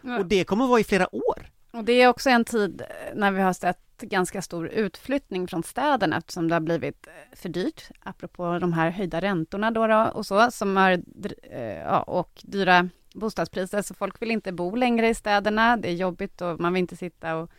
Ja. 0.00 0.18
Och 0.18 0.26
det 0.26 0.44
kommer 0.44 0.64
att 0.64 0.70
vara 0.70 0.80
i 0.80 0.84
flera 0.84 1.14
år. 1.14 1.50
Och 1.72 1.84
det 1.84 1.92
är 1.92 2.08
också 2.08 2.30
en 2.30 2.44
tid 2.44 2.80
eh, 2.80 3.14
när 3.14 3.32
vi 3.32 3.40
har 3.40 3.52
sett 3.52 3.78
ganska 4.00 4.42
stor 4.42 4.68
utflyttning 4.68 5.48
från 5.48 5.62
städerna 5.62 6.16
eftersom 6.16 6.48
det 6.48 6.54
har 6.54 6.60
blivit 6.60 7.06
eh, 7.06 7.36
för 7.36 7.48
dyrt, 7.48 7.82
apropå 8.00 8.58
de 8.58 8.72
här 8.72 8.90
höjda 8.90 9.20
räntorna 9.20 9.70
då, 9.70 9.86
då 9.86 10.10
och 10.14 10.26
så, 10.26 10.50
som 10.50 10.76
har, 10.76 11.02
eh, 11.42 11.62
ja, 11.62 12.02
och 12.02 12.40
dyra 12.42 12.88
bostadspriser, 13.14 13.82
så 13.82 13.94
folk 13.94 14.22
vill 14.22 14.30
inte 14.30 14.52
bo 14.52 14.74
längre 14.74 15.08
i 15.08 15.14
städerna, 15.14 15.76
det 15.76 15.88
är 15.88 15.94
jobbigt 15.94 16.40
och 16.40 16.60
man 16.60 16.72
vill 16.72 16.80
inte 16.80 16.96
sitta 16.96 17.36
och 17.36 17.50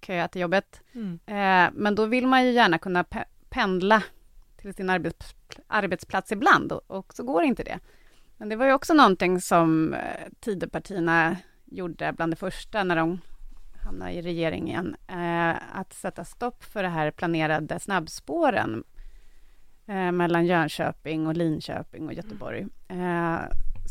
köa 0.00 0.28
till 0.28 0.40
jobbet. 0.40 0.80
Eh, 1.26 1.70
men 1.74 1.94
då 1.94 2.06
vill 2.06 2.26
man 2.26 2.44
ju 2.44 2.50
gärna 2.50 2.78
kunna 2.78 3.02
pe- 3.02 3.24
pendla 3.48 4.02
till 4.56 4.74
sin 4.74 4.90
arbets- 4.90 5.34
arbetsplats 5.66 6.32
ibland 6.32 6.72
och, 6.72 6.90
och 6.90 7.14
så 7.14 7.22
går 7.24 7.42
inte 7.42 7.64
det. 7.64 7.78
Men 8.36 8.48
det 8.48 8.56
var 8.56 8.66
ju 8.66 8.72
också 8.72 8.94
någonting 8.94 9.40
som 9.40 9.94
eh, 9.94 10.00
Tidöpartierna 10.40 11.36
gjorde 11.64 12.12
bland 12.12 12.32
det 12.32 12.36
första 12.36 12.84
när 12.84 12.96
de 12.96 13.20
hamnade 13.84 14.12
i 14.12 14.22
regeringen, 14.22 14.96
eh, 15.08 15.78
att 15.78 15.92
sätta 15.92 16.24
stopp 16.24 16.64
för 16.64 16.82
det 16.82 16.88
här 16.88 17.10
planerade 17.10 17.80
snabbspåren 17.80 18.84
eh, 19.86 20.12
mellan 20.12 20.46
Jönköping 20.46 21.26
och 21.26 21.36
Linköping 21.36 22.06
och 22.06 22.12
Göteborg. 22.14 22.66
Eh, 22.88 23.38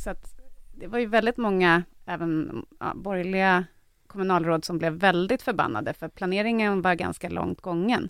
så 0.04 0.10
att 0.10 0.40
det 0.78 0.88
var 0.88 1.00
ju 1.00 1.06
väldigt 1.06 1.38
många, 1.38 1.84
även 2.06 2.66
ja, 2.80 2.94
borgerliga 2.96 3.66
kommunalråd 4.16 4.66
som 4.66 4.78
blev 4.78 4.94
väldigt 4.94 5.42
förbannade, 5.42 5.94
för 5.94 6.08
planeringen 6.08 6.82
var 6.82 6.96
ganska 6.96 7.30
långt 7.30 7.62
gången. 7.62 8.10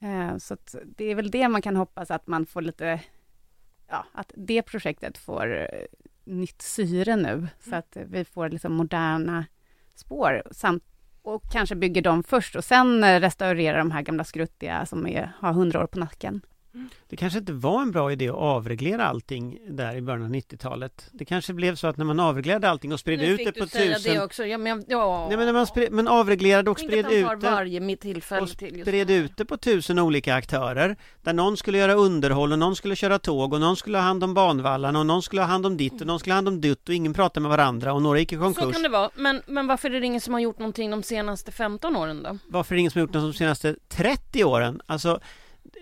Mm. 0.00 0.40
så 0.40 0.54
att 0.54 0.74
det 0.84 1.04
är 1.04 1.14
väl 1.14 1.30
det 1.30 1.48
man 1.48 1.62
kan 1.62 1.76
hoppas 1.76 2.10
att 2.10 2.26
man 2.26 2.46
får 2.46 2.62
lite, 2.62 3.00
ja, 3.88 4.04
att 4.12 4.32
det 4.36 4.62
projektet 4.62 5.18
får 5.18 5.60
eh, 5.60 5.66
nytt 6.24 6.62
syre 6.62 7.16
nu, 7.16 7.48
så 7.60 7.76
att 7.76 7.96
vi 8.06 8.24
får 8.24 8.48
liksom 8.48 8.72
moderna 8.72 9.44
spår 9.94 10.42
samt, 10.50 10.84
och 11.22 11.42
kanske 11.52 11.74
bygger 11.74 12.02
dem 12.02 12.22
först 12.22 12.56
och 12.56 12.64
sen 12.64 13.04
eh, 13.04 13.20
restaurerar 13.20 13.78
de 13.78 13.90
här 13.90 14.02
gamla 14.02 14.24
skruttiga 14.24 14.86
som 14.86 15.06
är, 15.06 15.32
har 15.38 15.52
hundra 15.52 15.82
år 15.82 15.86
på 15.86 15.98
nacken. 15.98 16.40
Det 17.08 17.16
kanske 17.16 17.38
inte 17.38 17.52
var 17.52 17.82
en 17.82 17.90
bra 17.90 18.12
idé 18.12 18.28
att 18.28 18.34
avreglera 18.34 19.06
allting 19.06 19.58
där 19.68 19.96
i 19.96 20.02
början 20.02 20.22
av 20.22 20.30
90-talet. 20.30 21.08
Det 21.12 21.24
kanske 21.24 21.52
blev 21.52 21.74
så 21.74 21.86
att 21.86 21.96
när 21.96 22.04
man 22.04 22.20
avreglerade 22.20 22.70
allting 22.70 22.92
och 22.92 23.00
spred 23.00 23.18
Nu 23.18 23.26
ut 23.26 23.36
fick 23.36 23.46
det 23.46 23.52
du 23.52 23.60
på 23.60 23.66
säga 23.66 23.96
tusen... 23.96 24.14
det 24.14 24.22
också. 24.22 24.46
Ja, 24.46 24.58
men, 24.58 24.84
ja. 24.88 25.26
Nej 25.28 25.36
men 25.36 25.46
när 25.46 25.52
man 25.52 25.66
spred, 25.66 25.92
men 25.92 26.08
avreglerade 26.08 26.70
och 26.70 26.80
spred 26.80 26.98
ut 26.98 27.26
det 27.40 28.40
och 28.40 28.48
spred 28.48 29.10
ut 29.10 29.36
det 29.36 29.44
på 29.44 29.56
tusen 29.56 29.98
olika 29.98 30.34
aktörer 30.34 30.96
Där 31.22 31.32
någon 31.32 31.56
skulle 31.56 31.78
göra 31.78 31.94
underhåll 31.94 32.52
och 32.52 32.58
någon 32.58 32.76
skulle 32.76 32.96
köra 32.96 33.18
tåg 33.18 33.52
och 33.52 33.60
någon 33.60 33.76
skulle 33.76 33.98
ha 33.98 34.02
hand 34.02 34.24
om 34.24 34.34
banvallarna 34.34 34.98
och 34.98 35.06
någon 35.06 35.22
skulle 35.22 35.42
ha 35.42 35.48
hand 35.48 35.66
om 35.66 35.76
ditt 35.76 36.00
och 36.00 36.06
någon 36.06 36.18
skulle 36.18 36.32
ha 36.32 36.36
hand 36.36 36.48
om 36.48 36.60
dutt 36.60 36.88
och 36.88 36.94
ingen 36.94 37.14
pratade 37.14 37.40
med 37.40 37.50
varandra 37.50 37.92
och 37.92 38.02
några 38.02 38.18
gick 38.18 38.32
i 38.32 38.36
Så 38.36 38.42
konkurs 38.42 38.72
kan 38.72 38.82
det 38.82 38.88
vara, 38.88 39.10
men, 39.14 39.42
men 39.46 39.66
varför 39.66 39.90
är 39.90 40.00
det 40.00 40.06
ingen 40.06 40.20
som 40.20 40.34
har 40.34 40.40
gjort 40.40 40.58
någonting 40.58 40.90
de 40.90 41.02
senaste 41.02 41.52
15 41.52 41.96
åren 41.96 42.22
då? 42.22 42.38
Varför 42.46 42.74
är 42.74 42.76
det 42.76 42.80
ingen 42.80 42.90
som 42.90 42.98
har 42.98 43.06
gjort 43.06 43.14
något 43.14 43.22
de 43.22 43.38
senaste 43.38 43.76
30 43.88 44.44
åren? 44.44 44.80
Alltså 44.86 45.20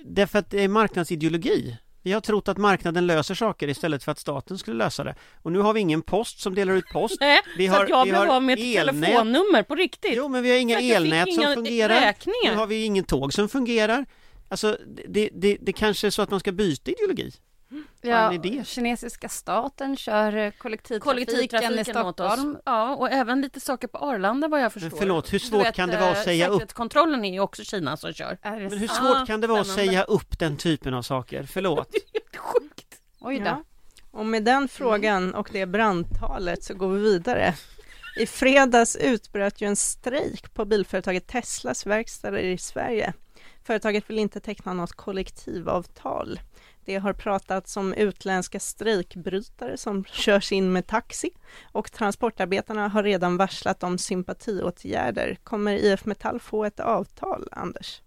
Därför 0.08 0.38
att 0.38 0.50
det 0.50 0.62
är 0.64 0.68
marknadsideologi 0.68 1.76
Vi 2.02 2.12
har 2.12 2.20
trott 2.20 2.48
att 2.48 2.58
marknaden 2.58 3.06
löser 3.06 3.34
saker 3.34 3.68
istället 3.68 4.04
för 4.04 4.12
att 4.12 4.18
staten 4.18 4.58
skulle 4.58 4.76
lösa 4.76 5.04
det 5.04 5.14
Och 5.42 5.52
nu 5.52 5.58
har 5.58 5.72
vi 5.72 5.80
ingen 5.80 6.02
post 6.02 6.40
som 6.40 6.54
delar 6.54 6.72
ut 6.74 6.84
post 6.92 7.16
Nej, 7.20 7.40
Vi 7.58 7.66
så 7.68 7.72
har- 7.74 7.84
att 7.84 7.88
jag 7.90 8.08
blev 8.08 8.20
av 8.30 8.42
med 8.42 8.58
ett 8.58 8.64
elnät. 8.78 9.04
telefonnummer 9.04 9.62
på 9.62 9.74
riktigt. 9.74 10.12
Jo 10.16 10.28
men 10.28 10.42
vi 10.42 10.50
har 10.50 10.58
inga 10.58 10.80
elnät 10.80 11.34
som 11.34 11.54
fungerar 11.54 12.00
räkningar. 12.00 12.50
Nu 12.50 12.54
har 12.56 12.66
vi 12.66 12.84
ingen 12.84 13.04
tåg 13.04 13.32
som 13.32 13.48
fungerar 13.48 14.06
Alltså 14.48 14.78
det, 15.08 15.28
det, 15.32 15.56
det 15.60 15.72
kanske 15.72 16.06
är 16.06 16.10
så 16.10 16.22
att 16.22 16.30
man 16.30 16.40
ska 16.40 16.52
byta 16.52 16.90
ideologi 16.90 17.32
Ja, 18.00 18.32
kinesiska 18.64 19.28
staten 19.28 19.96
kör 19.96 20.36
eh, 20.36 20.50
kollektivtrafiken, 20.50 21.00
Kollektivtrafiken 21.00 21.78
i. 21.78 21.84
Stockholm. 21.84 22.58
Ja, 22.64 22.94
och 22.96 23.10
även 23.10 23.40
lite 23.40 23.60
saker 23.60 23.88
på 23.88 23.98
Arlanda 23.98 24.48
vad 24.48 24.60
jag 24.60 24.72
förstår. 24.72 24.98
förlåt, 24.98 25.32
hur 25.32 25.38
svårt 25.38 25.66
vet, 25.66 25.74
kan 25.74 25.88
det 25.88 25.96
vara 25.96 26.10
att 26.10 26.16
eh, 26.16 26.22
säga 26.22 26.46
upp? 26.48 26.54
Säkerhetskontrollen 26.54 27.24
är 27.24 27.32
ju 27.32 27.40
också 27.40 27.64
Kina 27.64 27.96
som 27.96 28.12
kör. 28.12 28.38
Är 28.42 28.60
det 28.60 28.68
Men 28.68 28.78
hur 28.78 28.88
svårt 28.88 29.16
Ah, 29.16 29.26
kan 29.26 29.40
det 29.40 29.46
vara 29.46 29.60
att 29.60 29.66
säga 29.66 30.02
upp 30.02 30.38
den 30.38 30.56
typen 30.56 30.94
av 30.94 31.02
saker? 31.02 31.42
Förlåt 31.42 31.90
Sjukt. 32.36 33.00
Oj 33.20 33.38
då. 33.38 33.44
Ja. 33.44 33.62
Och 34.10 34.26
med 34.26 34.44
den 34.44 34.68
frågan 34.68 35.34
och 35.34 35.48
det 35.52 35.66
brandtalet 35.66 36.64
så 36.64 36.74
går 36.74 36.88
vi 36.88 37.00
vidare. 37.00 37.54
I 38.16 38.26
fredags 38.26 38.96
utbröt 38.96 39.60
ju 39.60 39.66
en 39.66 39.76
strejk 39.76 40.54
på 40.54 40.64
bilföretaget 40.64 41.26
Teslas 41.26 41.86
verkstäder 41.86 42.38
i 42.38 42.58
Sverige. 42.58 43.12
Företaget 43.64 44.10
vill 44.10 44.18
inte 44.18 44.40
teckna 44.40 44.72
något 44.72 44.92
kollektivavtal. 44.92 46.40
Det 46.86 46.96
har 46.96 47.12
pratats 47.12 47.76
om 47.76 47.94
utländska 47.94 48.60
strejkbrytare 48.60 49.76
som 49.76 50.04
körs 50.04 50.52
in 50.52 50.72
med 50.72 50.86
taxi 50.86 51.30
och 51.72 51.92
transportarbetarna 51.92 52.88
har 52.88 53.02
redan 53.02 53.36
varslat 53.36 53.82
om 53.82 53.98
sympatiåtgärder. 53.98 55.38
Kommer 55.44 55.72
IF 55.72 56.04
Metall 56.04 56.40
få 56.40 56.64
ett 56.64 56.80
avtal, 56.80 57.48
Anders? 57.52 58.02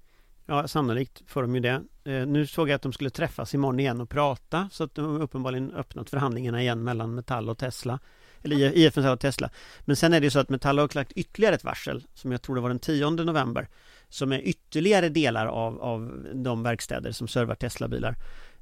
Ja, 0.46 0.68
sannolikt 0.68 1.22
får 1.28 1.42
de 1.42 1.56
ju 1.56 1.62
det. 1.62 1.84
Eh, 2.04 2.28
nu 2.28 2.48
såg 2.48 2.70
jag 2.70 2.76
att 2.76 2.82
de 2.82 2.94
skulle 2.94 3.10
träffas 3.10 3.54
imorgon 3.54 3.80
igen 3.80 4.02
och 4.02 4.10
prata 4.10 4.70
så 4.72 4.84
att 4.84 4.96
de 4.96 5.06
har 5.06 5.22
uppenbarligen 5.22 5.72
öppnat 5.72 6.10
förhandlingarna 6.10 6.62
igen 6.62 6.84
mellan 6.84 7.16
Metall 7.16 7.50
och 7.50 7.58
Tesla. 7.58 8.00
Eller 8.44 8.78
IF 8.78 8.96
Metall 8.96 9.14
och 9.14 9.20
Tesla. 9.20 9.50
Men 9.80 9.96
sen 9.96 10.14
är 10.14 10.20
det 10.20 10.24
ju 10.24 10.32
så 10.32 10.40
att 10.40 10.50
Metall 10.50 10.80
har 10.80 10.96
lagt 10.96 11.12
ytterligare 11.12 11.56
ett 11.56 11.64
varsel 11.64 12.04
som 12.14 12.32
jag 12.32 12.42
tror 12.42 12.56
det 12.56 12.62
var 12.62 12.70
den 12.70 12.80
10 12.80 13.10
november 13.10 13.68
som 14.10 14.32
är 14.32 14.40
ytterligare 14.40 15.10
delar 15.10 15.46
av, 15.46 15.82
av 15.82 16.26
de 16.34 16.64
verkstäder 16.64 17.12
som 17.12 17.28
servar 17.28 17.56
Tesla-bilar. 17.56 18.16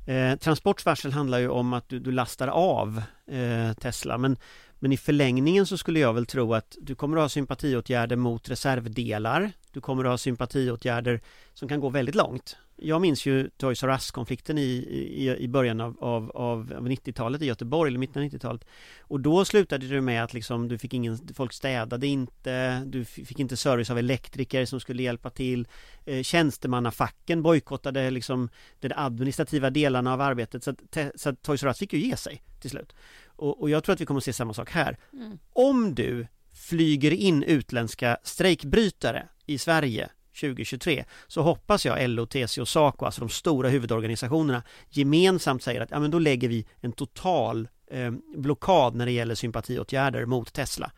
Eh, 0.07 0.37
Transports 0.37 0.85
varsel 0.85 1.11
handlar 1.11 1.39
ju 1.39 1.49
om 1.49 1.73
att 1.73 1.89
du, 1.89 1.99
du 1.99 2.11
lastar 2.11 2.47
av 2.47 3.01
eh, 3.31 3.73
Tesla 3.73 4.17
men, 4.17 4.37
men 4.79 4.91
i 4.91 4.97
förlängningen 4.97 5.65
så 5.65 5.77
skulle 5.77 5.99
jag 5.99 6.13
väl 6.13 6.25
tro 6.25 6.53
att 6.53 6.77
du 6.81 6.95
kommer 6.95 7.17
att 7.17 7.23
ha 7.23 7.29
sympatiåtgärder 7.29 8.15
mot 8.15 8.49
reservdelar. 8.49 9.51
Du 9.71 9.81
kommer 9.81 10.03
att 10.03 10.09
ha 10.09 10.17
sympatiåtgärder 10.17 11.21
som 11.53 11.69
kan 11.69 11.79
gå 11.79 11.89
väldigt 11.89 12.15
långt. 12.15 12.57
Jag 12.79 13.01
minns 13.01 13.25
ju 13.25 13.49
Toys 13.49 13.83
R 13.83 13.89
Us-konflikten 13.89 14.57
i, 14.57 14.61
i, 14.61 15.35
i 15.37 15.47
början 15.47 15.81
av, 15.81 15.97
av, 15.99 16.31
av 16.31 16.87
90-talet 16.87 17.41
i 17.41 17.45
Göteborg, 17.45 17.89
eller 17.89 17.99
mitten 17.99 18.23
av 18.23 18.29
90-talet. 18.29 18.65
Och 19.01 19.19
då 19.19 19.45
slutade 19.45 19.87
det 19.87 20.01
med 20.01 20.23
att 20.23 20.33
liksom, 20.33 20.67
du 20.67 20.77
fick 20.77 20.93
ingen, 20.93 21.19
folk 21.33 21.53
städade 21.53 22.07
inte, 22.07 22.83
du 22.85 23.05
fick 23.05 23.39
inte 23.39 23.57
service 23.57 23.89
av 23.89 23.97
elektriker 23.97 24.65
som 24.65 24.79
skulle 24.79 25.03
hjälpa 25.03 25.29
till. 25.29 25.67
Eh, 26.05 26.23
tjänstemannafacken 26.23 27.43
bojkottade 27.43 28.09
liksom 28.11 28.49
de 28.79 28.93
administrativa 28.95 29.69
delarna 29.69 30.13
av 30.13 30.21
arbetet 30.21 30.63
så 30.63 30.69
att, 30.71 30.97
så 31.15 31.29
att 31.29 31.41
Toys 31.41 31.63
R 31.63 31.67
Us 31.67 31.77
fick 31.77 31.93
ju 31.93 31.99
ge 31.99 32.17
sig 32.17 32.43
till 32.61 32.69
slut. 32.69 32.95
Och, 33.25 33.61
och 33.61 33.69
jag 33.69 33.83
tror 33.83 33.93
att 33.93 34.01
vi 34.01 34.05
kommer 34.05 34.19
att 34.19 34.25
se 34.25 34.33
samma 34.33 34.53
sak 34.53 34.71
här. 34.71 34.97
Mm. 35.13 35.39
Om 35.53 35.95
du 35.95 36.27
flyger 36.53 37.11
in 37.11 37.43
utländska 37.43 38.17
strejkbrytare 38.23 39.27
i 39.45 39.57
Sverige 39.57 40.09
2023 40.39 41.05
så 41.27 41.41
hoppas 41.41 41.85
jag 41.85 42.09
LO, 42.09 42.25
TCO 42.25 42.61
och 42.61 42.67
SACO, 42.67 43.05
alltså 43.05 43.21
de 43.21 43.29
stora 43.29 43.69
huvudorganisationerna 43.69 44.63
gemensamt 44.89 45.63
säger 45.63 45.81
att 45.81 45.91
ja, 45.91 45.99
men 45.99 46.11
då 46.11 46.19
lägger 46.19 46.49
vi 46.49 46.65
en 46.81 46.91
total 46.91 47.67
eh, 47.87 48.11
blockad 48.35 48.95
när 48.95 49.05
det 49.05 49.11
gäller 49.11 49.35
sympatiåtgärder 49.35 50.25
mot 50.25 50.53
Tesla. 50.53 50.91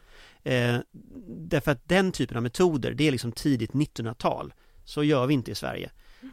Eh, 0.43 0.77
därför 1.27 1.71
att 1.71 1.89
den 1.89 2.11
typen 2.11 2.37
av 2.37 2.43
metoder, 2.43 2.91
det 2.93 3.07
är 3.07 3.11
liksom 3.11 3.31
tidigt 3.31 3.71
1900-tal. 3.71 4.53
Så 4.85 5.03
gör 5.03 5.27
vi 5.27 5.33
inte 5.33 5.51
i 5.51 5.55
Sverige. 5.55 5.91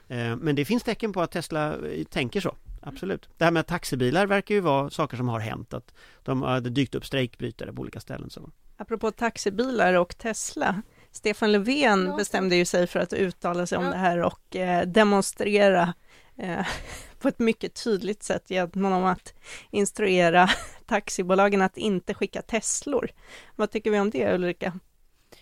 Eh, 0.09 0.37
men 0.37 0.55
det 0.55 0.65
finns 0.65 0.83
tecken 0.83 1.13
på 1.13 1.23
att 1.23 1.31
Tesla 1.31 1.75
eh, 1.75 2.05
tänker 2.05 2.41
så. 2.41 2.57
Absolut. 2.83 3.29
Det 3.37 3.45
här 3.45 3.53
med 3.53 3.67
taxibilar 3.67 4.27
verkar 4.27 4.55
ju 4.55 4.61
vara 4.61 4.91
saker 4.91 5.17
som 5.17 5.29
har 5.29 5.41
hänt. 5.41 5.75
Att 5.75 5.95
de 6.23 6.43
hade 6.43 6.71
dykt 6.71 6.95
upp 6.95 7.07
strejkbrytare 7.07 7.73
på 7.73 7.83
olika 7.83 8.01
ställen. 8.01 8.31
Så. 8.31 8.51
Apropå 8.77 9.11
taxibilar 9.11 9.95
och 9.95 10.19
Tesla. 10.19 10.83
Stefan 11.17 11.53
Löfven 11.53 12.07
Ja. 12.07 12.17
bestämde 12.17 12.57
ju 12.57 12.65
sig 12.65 12.87
för 12.87 13.01
att 13.01 13.13
uttala 13.13 13.67
sig 13.67 13.79
om 13.79 13.85
Ja. 13.85 13.91
det 13.91 13.97
här 13.97 14.19
och 14.23 14.57
eh, 14.57 14.87
demonstrera 14.87 15.95
eh, 16.37 16.67
på 17.19 17.29
ett 17.29 17.39
mycket 17.39 17.85
tydligt 17.85 18.23
sätt 18.23 18.51
genom 18.51 19.05
att 19.05 19.35
instruera 19.71 20.49
taxibolagen 20.87 21.63
att 21.63 21.77
inte 21.77 22.15
skicka 22.15 22.43
Teslor. 22.43 23.11
Vad 23.57 23.71
tycker 23.71 23.91
vi 23.91 24.01
om 24.01 24.11
det 24.11 24.35
Ulrika? 24.35 24.79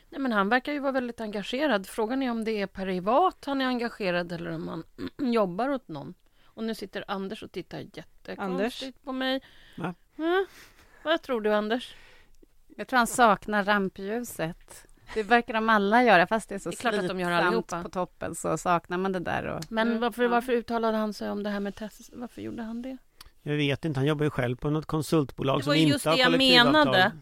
Nej, 0.08 0.20
men 0.20 0.32
han 0.32 0.48
verkar 0.48 0.72
ju 0.72 0.78
vara 0.78 0.92
väldigt 0.92 1.20
engagerad. 1.20 1.87
Frågan 1.87 2.22
är 2.22 2.30
om 2.30 2.44
det 2.44 2.60
är 2.60 2.66
privat 2.66 3.44
han 3.46 3.60
är 3.60 3.66
engagerad 3.66 4.32
eller 4.32 4.50
om 4.50 4.68
han 4.68 4.84
jobbar 5.32 5.68
åt 5.68 5.88
någon. 5.88 6.14
Och 6.44 6.64
nu 6.64 6.74
sitter 6.74 7.04
Anders 7.08 7.42
och 7.42 7.52
tittar 7.52 7.78
jättekonstigt 7.78 8.40
Anders? 8.40 8.84
på 9.04 9.12
mig. 9.12 9.40
Va? 9.78 9.94
Ja. 10.16 10.46
Vad 11.04 11.22
tror 11.22 11.40
du 11.40 11.54
Anders? 11.54 11.94
Jag 12.76 12.88
tror 12.88 12.96
han 12.98 13.06
saknar 13.06 13.64
rampljuset. 13.64 14.87
Det 15.14 15.22
verkar 15.22 15.55
de 15.55 15.68
alla 15.68 16.03
göra, 16.05 16.27
fast 16.27 16.48
det 16.48 16.55
är 16.55 16.59
så 16.59 16.70
Det 16.70 16.77
är 16.77 16.81
klart 16.81 16.94
att 16.94 17.09
de 17.09 17.20
gör 17.20 17.31
allihopa. 17.31 17.83
på 17.83 17.88
toppen 17.88 18.35
så 18.35 18.59
saknar 18.59 18.98
man 18.98 19.12
det 19.12 19.20
där. 19.20 19.44
Och, 19.44 19.64
Men 19.68 19.88
Mm, 19.88 20.00
varför, 20.00 20.27
varför 20.29 20.53
uttalade 20.53 20.96
han 20.96 21.12
sig 21.12 21.31
om 21.31 21.42
det 21.42 21.50
här 21.50 21.61
med 21.61 21.74
Tesla? 21.74 22.16
Varför 22.18 22.42
gjorde 22.42 22.62
han 22.62 22.83
det? 22.83 22.96
Jag 23.42 23.57
vet 23.57 23.85
inte, 23.85 24.00
han 24.00 24.07
jobbar 24.07 24.24
ju 24.24 24.31
själv 24.31 24.57
på 24.57 24.70
något 24.70 24.87
konsultbolag 24.87 25.59
Det 25.59 25.62
som 25.62 25.70
var 25.70 25.74
ju 25.74 25.81
inte 25.81 25.92
just 25.92 26.05
har 26.05 26.16
det 26.16 26.22
jag 26.22 26.38
menade. 26.38 27.12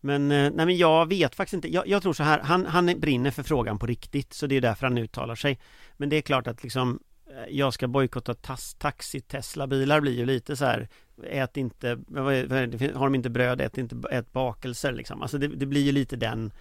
Men, 0.00 0.30
eh, 0.30 0.50
nej 0.54 0.66
men 0.66 0.76
jag 0.76 1.08
vet 1.08 1.34
faktiskt 1.34 1.54
inte. 1.54 1.72
Jag, 1.72 1.88
jag 1.88 2.02
tror 2.02 2.12
så 2.12 2.22
här, 2.22 2.40
han, 2.40 2.66
han 2.66 2.86
brinner 3.00 3.30
för 3.30 3.42
frågan 3.42 3.78
på 3.78 3.86
riktigt, 3.86 4.32
så 4.32 4.46
det 4.46 4.56
är 4.56 4.60
därför 4.60 4.86
han 4.86 4.98
uttalar 4.98 5.34
sig. 5.34 5.58
Men 5.96 6.08
det 6.08 6.16
är 6.16 6.22
klart 6.22 6.46
att 6.46 6.62
liksom 6.62 6.98
eh, 7.26 7.56
jag 7.56 7.74
ska 7.74 7.88
bojkotta 7.88 8.34
taxi 8.78 9.20
Tesla-bilar 9.20 10.00
blir 10.00 10.12
ju 10.12 10.26
lite 10.26 10.56
så 10.56 10.64
här 10.64 10.88
Ät 11.24 11.56
inte, 11.56 11.94
det? 11.96 12.94
har 12.94 13.04
de 13.06 13.14
inte 13.14 13.30
bröd, 13.30 13.60
ät 13.60 13.78
inte 13.78 13.96
ät 14.10 14.32
bakelser 14.32 14.92
liksom. 14.92 15.22
Alltså 15.22 15.38
det, 15.38 15.48
det 15.48 15.66
blir 15.66 15.82
ju 15.82 15.92
lite 15.92 16.16
den 16.16 16.52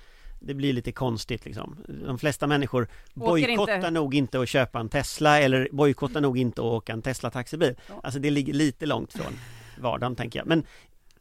det 0.42 0.54
blir 0.54 0.74
lite 0.74 0.92
konstigt 0.92 1.46
liksom. 1.46 1.78
De 2.06 2.20
flesta 2.20 2.48
människor 2.48 2.88
bojkottar 3.14 3.92
nog 3.92 4.16
inte 4.16 4.42
att 4.42 4.50
köpa 4.50 4.80
en 4.80 4.90
Tesla 4.90 5.40
eller 5.40 5.70
bojkottar 5.72 6.22
nog 6.22 6.38
inte 6.38 6.62
att 6.62 6.66
åka 6.66 6.94
en 6.94 7.02
Tesla 7.02 7.30
taxibil. 7.30 7.76
Ja. 7.88 8.00
Alltså 8.04 8.20
det 8.20 8.30
ligger 8.30 8.54
lite 8.54 8.86
långt 8.86 9.14
från 9.14 9.34
vardagen 9.80 10.16
tänker 10.16 10.40
jag. 10.40 10.48
Men 10.48 10.64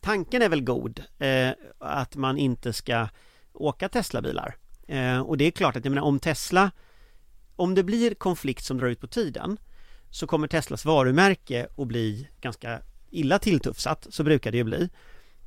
tanken 0.01 0.43
är 0.43 0.49
väl 0.49 0.65
god 0.65 1.03
eh, 1.19 1.51
att 1.79 2.17
man 2.17 2.39
inte 2.39 2.73
ska 2.73 3.09
åka 3.53 3.89
Teslabilar. 3.89 4.57
Eh, 4.89 5.21
och 5.21 5.37
det 5.37 5.45
är 5.45 5.51
klart 5.51 5.77
att 5.77 5.85
jag 5.85 5.91
menar 5.91 6.07
om 6.07 6.19
Tesla 6.19 6.71
om 7.57 7.75
det 7.75 7.83
blir 7.83 8.15
konflikt 8.15 8.65
som 8.65 8.79
drar 8.79 8.89
ut 8.89 9.01
på 9.01 9.07
tiden 9.07 9.59
så 10.11 10.27
kommer 10.27 10.49
Teslas 10.49 10.85
varumärke 10.85 11.67
att 11.77 11.87
bli 11.87 12.29
ganska 12.41 12.81
illa 13.11 13.39
tilltufsat, 13.39 14.07
så 14.11 14.25
brukar 14.25 14.51
det 14.51 14.59
ju 14.59 14.65
bli. 14.65 14.89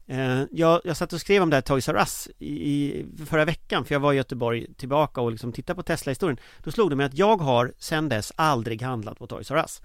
Eh, 0.08 0.44
jag, 0.52 0.82
jag 0.84 0.98
satt 0.98 1.14
och 1.14 1.20
skrev 1.20 1.44
om 1.44 1.50
det 1.50 1.56
här 1.56 1.62
Toys 1.62 1.90
R 1.90 1.96
Us 1.96 2.30
i, 2.40 2.54
i 2.54 3.06
förra 3.26 3.46
veckan 3.46 3.86
för 3.86 3.96
jag 3.96 4.00
var 4.00 4.14
i 4.14 4.16
Göteborg 4.16 4.74
tillbaka 4.74 5.22
och 5.22 5.32
liksom 5.32 5.52
tittade 5.52 5.76
på 5.76 5.84
Tesla-historien. 5.84 6.38
Då 6.64 6.72
slog 6.72 6.90
det 6.90 6.96
mig 6.96 7.06
att 7.06 7.18
jag 7.18 7.38
har 7.38 7.74
sedan 7.80 8.10
dess 8.10 8.32
aldrig 8.36 8.82
handlat 8.82 9.20
på 9.20 9.28
Toys 9.28 9.52
R 9.52 9.58
Us. 9.58 9.82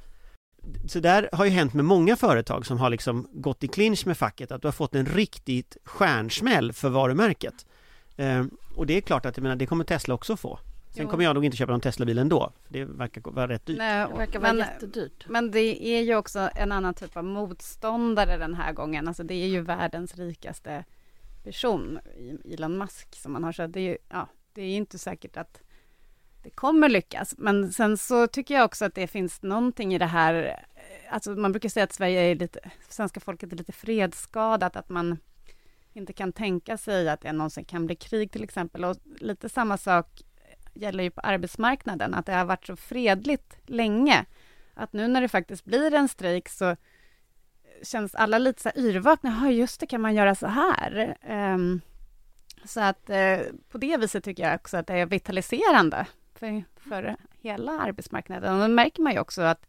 Så 0.86 1.00
där 1.00 1.28
har 1.32 1.44
ju 1.44 1.50
hänt 1.50 1.74
med 1.74 1.84
många 1.84 2.16
företag 2.16 2.66
som 2.66 2.78
har 2.78 2.90
liksom 2.90 3.28
gått 3.32 3.64
i 3.64 3.68
clinch 3.68 4.06
med 4.06 4.18
facket 4.18 4.52
att 4.52 4.62
du 4.62 4.68
har 4.68 4.72
fått 4.72 4.94
en 4.94 5.06
riktigt 5.06 5.76
stjärnsmäll 5.84 6.72
för 6.72 6.88
varumärket. 6.88 7.66
Eh, 8.16 8.44
och 8.76 8.86
det 8.86 8.96
är 8.96 9.00
klart 9.00 9.26
att 9.26 9.36
jag 9.36 9.42
menar, 9.42 9.56
det 9.56 9.66
kommer 9.66 9.84
Tesla 9.84 10.14
också 10.14 10.36
få. 10.36 10.58
Sen 10.90 11.04
Jo. 11.04 11.10
kommer 11.10 11.24
jag 11.24 11.34
nog 11.34 11.44
inte 11.44 11.56
köpa 11.56 11.72
någon 11.72 11.80
Tesla-bil 11.80 12.18
ändå. 12.18 12.52
för 12.64 12.72
Det 12.72 12.84
verkar 12.84 13.20
vara 13.30 13.48
rätt 13.48 13.66
dyrt. 13.66 13.78
Nej, 13.78 14.06
Det 14.10 14.18
verkar 14.18 14.40
vara 14.40 14.52
men, 14.52 14.66
jättedyrt. 14.66 15.24
men 15.28 15.50
det 15.50 15.84
är 15.86 16.02
ju 16.02 16.16
också 16.16 16.50
en 16.54 16.72
annan 16.72 16.94
typ 16.94 17.16
av 17.16 17.24
motståndare 17.24 18.36
den 18.36 18.54
här 18.54 18.72
gången. 18.72 19.08
Alltså 19.08 19.22
det 19.22 19.34
är 19.34 19.46
ju 19.46 19.60
världens 19.60 20.14
rikaste 20.18 20.84
person, 21.44 21.98
i- 22.18 22.54
Elon 22.54 22.78
Musk, 22.78 23.14
som 23.16 23.32
man 23.32 23.44
har. 23.44 23.52
Så 23.52 23.66
det 23.66 23.80
är 23.80 23.84
ju, 23.90 23.98
ja, 24.08 24.28
det 24.52 24.62
är 24.62 24.76
inte 24.76 24.98
säkert 24.98 25.36
att 25.36 25.60
det 26.42 26.50
kommer 26.50 26.88
lyckas. 26.88 27.34
Men 27.38 27.72
sen 27.72 27.96
så 27.96 28.26
tycker 28.26 28.54
jag 28.54 28.64
också 28.64 28.84
att 28.84 28.94
det 28.94 29.06
finns 29.06 29.42
någonting 29.42 29.94
i 29.94 29.98
det 29.98 30.06
här, 30.06 30.34
eh, 30.44 31.14
alltså 31.14 31.30
man 31.30 31.52
brukar 31.52 31.68
säga 31.68 31.84
att 31.84 31.92
Sverige 31.92 32.20
är 32.20 32.34
lite, 32.34 32.70
svenska 32.88 33.20
folket 33.20 33.52
är 33.52 33.56
lite 33.56 33.72
fredsskadat, 33.72 34.76
att 34.76 34.88
man 34.88 35.18
inte 35.92 36.12
kan 36.12 36.32
tänka 36.32 36.76
sig 36.78 37.08
att 37.08 37.20
det 37.20 37.32
någonsin 37.32 37.64
kan 37.64 37.86
bli 37.86 37.96
krig 37.96 38.32
till 38.32 38.44
exempel. 38.44 38.84
Och 38.84 38.96
lite 39.20 39.48
samma 39.48 39.76
sak 39.78 40.22
gäller 40.78 41.04
ju 41.04 41.10
på 41.10 41.20
arbetsmarknaden, 41.20 42.14
att 42.14 42.26
det 42.26 42.32
har 42.32 42.44
varit 42.44 42.66
så 42.66 42.76
fredligt 42.76 43.56
länge. 43.66 44.24
Att 44.74 44.92
nu 44.92 45.08
när 45.08 45.20
det 45.20 45.28
faktiskt 45.28 45.64
blir 45.64 45.94
en 45.94 46.08
strejk 46.08 46.48
så 46.48 46.76
känns 47.82 48.14
alla 48.14 48.38
lite 48.38 48.62
så 48.62 48.68
här 48.68 48.78
yrvakna. 48.78 49.38
Ja, 49.42 49.50
just 49.50 49.80
det, 49.80 49.86
kan 49.86 50.00
man 50.00 50.14
göra 50.14 50.34
så 50.34 50.46
här? 50.46 51.16
Ehm, 51.22 51.80
så 52.64 52.80
att 52.80 53.10
eh, 53.10 53.38
på 53.70 53.78
det 53.78 53.96
viset 53.96 54.24
tycker 54.24 54.42
jag 54.42 54.54
också 54.54 54.76
att 54.76 54.86
det 54.86 54.94
är 54.94 55.06
vitaliserande 55.06 56.06
för, 56.34 56.64
för 56.76 57.16
hela 57.40 57.72
arbetsmarknaden. 57.80 58.54
Och 58.54 58.60
då 58.60 58.68
märker 58.68 59.02
man 59.02 59.12
ju 59.12 59.18
också 59.18 59.42
att 59.42 59.66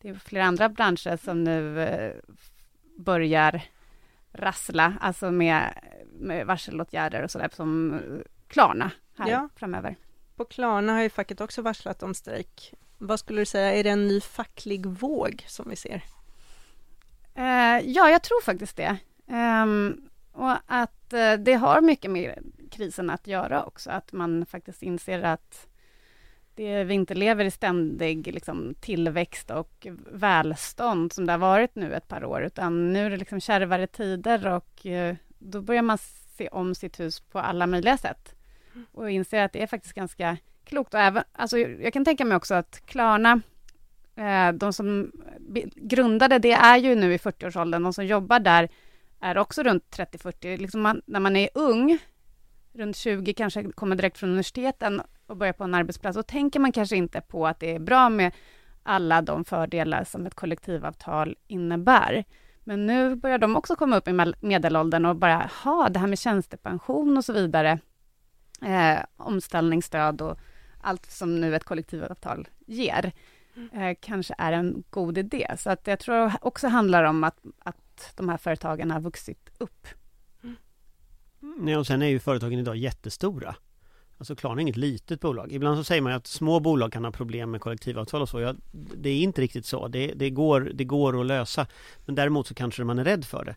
det 0.00 0.08
är 0.08 0.14
flera 0.14 0.44
andra 0.44 0.68
branscher 0.68 1.16
som 1.16 1.44
nu 1.44 1.80
eh, 1.82 2.12
börjar 2.98 3.62
rassla, 4.32 4.94
alltså 5.00 5.30
med, 5.30 5.74
med 6.12 6.46
varselåtgärder 6.46 7.22
och 7.22 7.30
sådär, 7.30 7.50
som 7.52 8.00
Klarna 8.48 8.90
här 9.16 9.30
Ja. 9.30 9.48
framöver. 9.56 9.96
På 10.36 10.44
Klarna 10.44 10.92
har 10.92 11.02
ju 11.02 11.10
facket 11.10 11.40
också 11.40 11.62
varslat 11.62 12.02
om 12.02 12.14
strejk. 12.14 12.74
Vad 12.98 13.20
skulle 13.20 13.40
du 13.40 13.46
säga, 13.46 13.74
är 13.74 13.84
det 13.84 13.90
en 13.90 14.08
ny 14.08 14.20
facklig 14.20 14.86
våg 14.86 15.44
som 15.48 15.70
vi 15.70 15.76
ser? 15.76 16.04
Eh, 17.34 17.80
ja, 17.84 18.10
jag 18.10 18.22
tror 18.22 18.42
faktiskt 18.42 18.76
det. 18.76 18.96
Ehm, 19.28 20.08
och 20.32 20.52
att 20.66 21.12
eh, 21.12 21.32
det 21.32 21.54
har 21.54 21.80
mycket 21.80 22.10
med 22.10 22.38
krisen 22.70 23.10
att 23.10 23.26
göra 23.26 23.64
också, 23.64 23.90
att 23.90 24.12
man 24.12 24.46
faktiskt 24.46 24.82
inser 24.82 25.22
att 25.22 25.66
det, 26.54 26.84
vi 26.84 26.94
inte 26.94 27.14
lever 27.14 27.44
i 27.44 27.50
ständig 27.50 28.34
liksom, 28.34 28.74
tillväxt 28.80 29.50
och 29.50 29.86
välstånd 30.12 31.12
som 31.12 31.26
det 31.26 31.32
har 31.32 31.38
varit 31.38 31.74
nu 31.74 31.94
ett 31.94 32.08
par 32.08 32.24
år, 32.24 32.42
utan 32.42 32.92
nu 32.92 33.06
är 33.06 33.10
det 33.10 33.16
liksom 33.16 33.40
kärvare 33.40 33.86
tider 33.86 34.46
och 34.46 34.86
eh, 34.86 35.16
då 35.38 35.60
börjar 35.60 35.82
man 35.82 35.98
se 36.36 36.48
om 36.48 36.74
sitt 36.74 37.00
hus 37.00 37.20
på 37.20 37.38
alla 37.38 37.66
möjliga 37.66 37.96
sätt 37.96 38.35
och 38.92 39.10
inser 39.10 39.44
att 39.44 39.52
det 39.52 39.62
är 39.62 39.66
faktiskt 39.66 39.94
ganska 39.94 40.36
klokt. 40.64 40.94
Och 40.94 41.00
även, 41.00 41.24
alltså, 41.32 41.58
jag 41.58 41.92
kan 41.92 42.04
tänka 42.04 42.24
mig 42.24 42.36
också 42.36 42.54
att 42.54 42.86
Klarna 42.86 43.40
Eh, 44.16 44.52
de 44.52 44.72
som 44.72 45.12
grundade 45.74 46.38
det 46.38 46.52
är 46.52 46.76
ju 46.76 46.94
nu 46.94 47.14
i 47.14 47.16
40-årsåldern. 47.16 47.82
De 47.82 47.92
som 47.92 48.06
jobbar 48.06 48.40
där 48.40 48.68
är 49.20 49.38
också 49.38 49.62
runt 49.62 49.96
30-40. 49.96 50.58
Liksom 50.58 50.82
man, 50.82 51.02
när 51.06 51.20
man 51.20 51.36
är 51.36 51.48
ung, 51.54 51.98
runt 52.72 52.96
20, 52.96 53.34
kanske 53.34 53.72
kommer 53.72 53.96
direkt 53.96 54.18
från 54.18 54.28
universiteten 54.28 55.02
och 55.26 55.36
börjar 55.36 55.52
på 55.52 55.64
en 55.64 55.74
arbetsplats, 55.74 56.16
då 56.16 56.22
tänker 56.22 56.60
man 56.60 56.72
kanske 56.72 56.96
inte 56.96 57.20
på 57.20 57.46
att 57.46 57.60
det 57.60 57.74
är 57.74 57.78
bra 57.78 58.08
med 58.08 58.32
alla 58.82 59.22
de 59.22 59.44
fördelar 59.44 60.04
som 60.04 60.26
ett 60.26 60.34
kollektivavtal 60.34 61.36
innebär. 61.46 62.24
Men 62.64 62.86
nu 62.86 63.14
börjar 63.14 63.38
de 63.38 63.56
också 63.56 63.76
komma 63.76 63.96
upp 63.96 64.08
i 64.08 64.34
medelåldern 64.40 65.04
och 65.04 65.16
bara, 65.16 65.50
ha 65.64 65.88
det 65.88 65.98
här 65.98 66.06
med 66.06 66.18
tjänstepension 66.18 67.16
och 67.16 67.24
så 67.24 67.32
vidare, 67.32 67.78
eh, 68.62 68.98
omställningsstöd 69.16 70.20
och 70.20 70.38
allt 70.80 71.06
som 71.06 71.40
nu 71.40 71.56
ett 71.56 71.64
kollektivavtal 71.64 72.48
ger 72.66 73.12
eh, 73.72 73.96
kanske 74.00 74.34
är 74.38 74.52
en 74.52 74.84
god 74.90 75.18
idé. 75.18 75.54
Så 75.58 75.70
att 75.70 75.86
jag 75.86 76.00
tror 76.00 76.32
också 76.40 76.68
handlar 76.68 77.04
om 77.04 77.24
att, 77.24 77.38
att 77.58 78.12
de 78.16 78.28
här 78.28 78.36
företagen 78.36 78.90
har 78.90 79.00
vuxit 79.00 79.50
upp. 79.58 79.86
Nej, 81.40 81.76
och 81.76 81.86
sen 81.86 82.02
är 82.02 82.06
ju 82.06 82.18
företagen 82.18 82.58
idag 82.58 82.76
jättestora. 82.76 83.56
Alltså 84.18 84.36
Klarna 84.36 84.60
är 84.60 84.62
inget 84.62 84.76
litet 84.76 85.20
bolag. 85.20 85.52
Ibland 85.52 85.78
så 85.78 85.84
säger 85.84 86.02
man 86.02 86.12
att 86.12 86.26
små 86.26 86.60
bolag 86.60 86.92
kan 86.92 87.04
ha 87.04 87.12
problem 87.12 87.50
med 87.50 87.60
kollektivavtal 87.60 88.22
och 88.22 88.28
så. 88.28 88.40
Ja, 88.40 88.54
det 88.72 89.10
är 89.10 89.20
inte 89.20 89.42
riktigt 89.42 89.66
så. 89.66 89.88
Det, 89.88 90.06
det, 90.06 90.30
går, 90.30 90.60
det 90.74 90.84
går 90.84 91.20
att 91.20 91.26
lösa. 91.26 91.66
Men 92.04 92.14
däremot 92.14 92.46
så 92.46 92.54
kanske 92.54 92.84
man 92.84 92.98
är 92.98 93.04
rädd 93.04 93.24
för 93.24 93.44
det. 93.44 93.56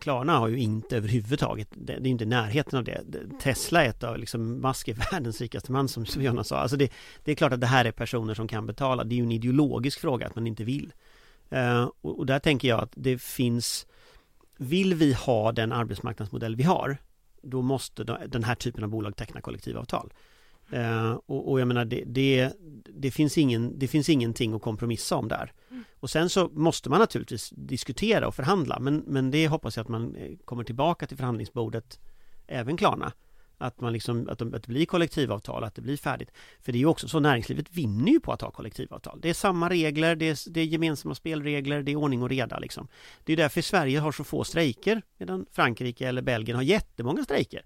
Klarna 0.00 0.38
har 0.38 0.48
ju 0.48 0.58
inte 0.58 0.96
överhuvudtaget, 0.96 1.68
det, 1.70 1.98
det 1.98 2.08
är 2.08 2.10
inte 2.10 2.24
i 2.24 2.26
närheten 2.26 2.78
av 2.78 2.84
det. 2.84 3.04
Tesla 3.42 3.84
är 3.84 3.88
ett 3.88 4.04
av, 4.04 4.18
liksom, 4.18 4.60
Musk 4.60 4.88
är 4.88 4.94
världens 5.12 5.40
rikaste 5.40 5.72
man 5.72 5.88
som 5.88 6.06
som 6.06 6.22
Jonna 6.22 6.44
sa. 6.44 6.56
Alltså 6.56 6.76
det, 6.76 6.92
det 7.24 7.30
är 7.30 7.34
klart 7.34 7.52
att 7.52 7.60
det 7.60 7.66
här 7.66 7.84
är 7.84 7.92
personer 7.92 8.34
som 8.34 8.48
kan 8.48 8.66
betala. 8.66 9.04
Det 9.04 9.14
är 9.14 9.16
ju 9.16 9.22
en 9.22 9.32
ideologisk 9.32 10.00
fråga 10.00 10.26
att 10.26 10.34
man 10.34 10.46
inte 10.46 10.64
vill. 10.64 10.92
Eh, 11.50 11.90
och, 12.00 12.18
och 12.18 12.26
där 12.26 12.38
tänker 12.38 12.68
jag 12.68 12.80
att 12.80 12.92
det 12.94 13.22
finns 13.22 13.86
Vill 14.60 14.94
vi 14.94 15.12
ha 15.12 15.52
den 15.52 15.72
arbetsmarknadsmodell 15.72 16.56
vi 16.56 16.62
har 16.62 16.96
då 17.42 17.62
måste 17.62 18.04
de- 18.04 18.18
den 18.26 18.44
här 18.44 18.54
typen 18.54 18.84
av 18.84 18.90
bolag 18.90 19.16
teckna 19.16 19.40
kollektivavtal. 19.40 20.12
Eh, 20.70 21.12
och, 21.26 21.50
och 21.50 21.60
jag 21.60 21.68
menar 21.68 21.84
det, 21.84 22.04
det, 22.06 22.52
det, 22.94 23.10
finns 23.10 23.38
ingen, 23.38 23.78
det 23.78 23.88
finns 23.88 24.08
ingenting 24.08 24.54
att 24.54 24.62
kompromissa 24.62 25.16
om 25.16 25.28
där. 25.28 25.52
Och 26.00 26.10
sen 26.10 26.30
så 26.30 26.48
måste 26.48 26.90
man 26.90 26.98
naturligtvis 26.98 27.50
diskutera 27.56 28.28
och 28.28 28.34
förhandla 28.34 28.78
men, 28.80 28.96
men 29.06 29.30
det 29.30 29.48
hoppas 29.48 29.76
jag 29.76 29.84
att 29.84 29.88
man 29.88 30.14
eh, 30.16 30.36
kommer 30.44 30.64
tillbaka 30.64 31.06
till 31.06 31.16
förhandlingsbordet 31.16 32.00
även 32.46 32.76
Klarna. 32.76 33.12
Att, 33.60 33.80
man 33.80 33.92
liksom, 33.92 34.28
att, 34.28 34.38
de, 34.38 34.54
att 34.54 34.62
det 34.62 34.68
blir 34.68 34.86
kollektivavtal, 34.86 35.64
att 35.64 35.74
det 35.74 35.82
blir 35.82 35.96
färdigt. 35.96 36.30
För 36.60 36.72
det 36.72 36.78
är 36.78 36.80
ju 36.80 36.86
också 36.86 37.08
så, 37.08 37.20
näringslivet 37.20 37.66
vinner 37.70 38.12
ju 38.12 38.20
på 38.20 38.32
att 38.32 38.40
ha 38.40 38.50
kollektivavtal. 38.50 39.20
Det 39.20 39.30
är 39.30 39.34
samma 39.34 39.70
regler, 39.70 40.16
det 40.16 40.28
är, 40.28 40.50
det 40.50 40.60
är 40.60 40.64
gemensamma 40.64 41.14
spelregler, 41.14 41.82
det 41.82 41.92
är 41.92 41.96
ordning 41.96 42.22
och 42.22 42.28
reda 42.28 42.58
liksom. 42.58 42.88
Det 43.24 43.32
är 43.32 43.36
därför 43.36 43.62
Sverige 43.62 43.98
har 43.98 44.12
så 44.12 44.24
få 44.24 44.44
strejker 44.44 45.02
medan 45.18 45.46
Frankrike 45.52 46.08
eller 46.08 46.22
Belgien 46.22 46.56
har 46.56 46.62
jättemånga 46.62 47.24
strejker. 47.24 47.62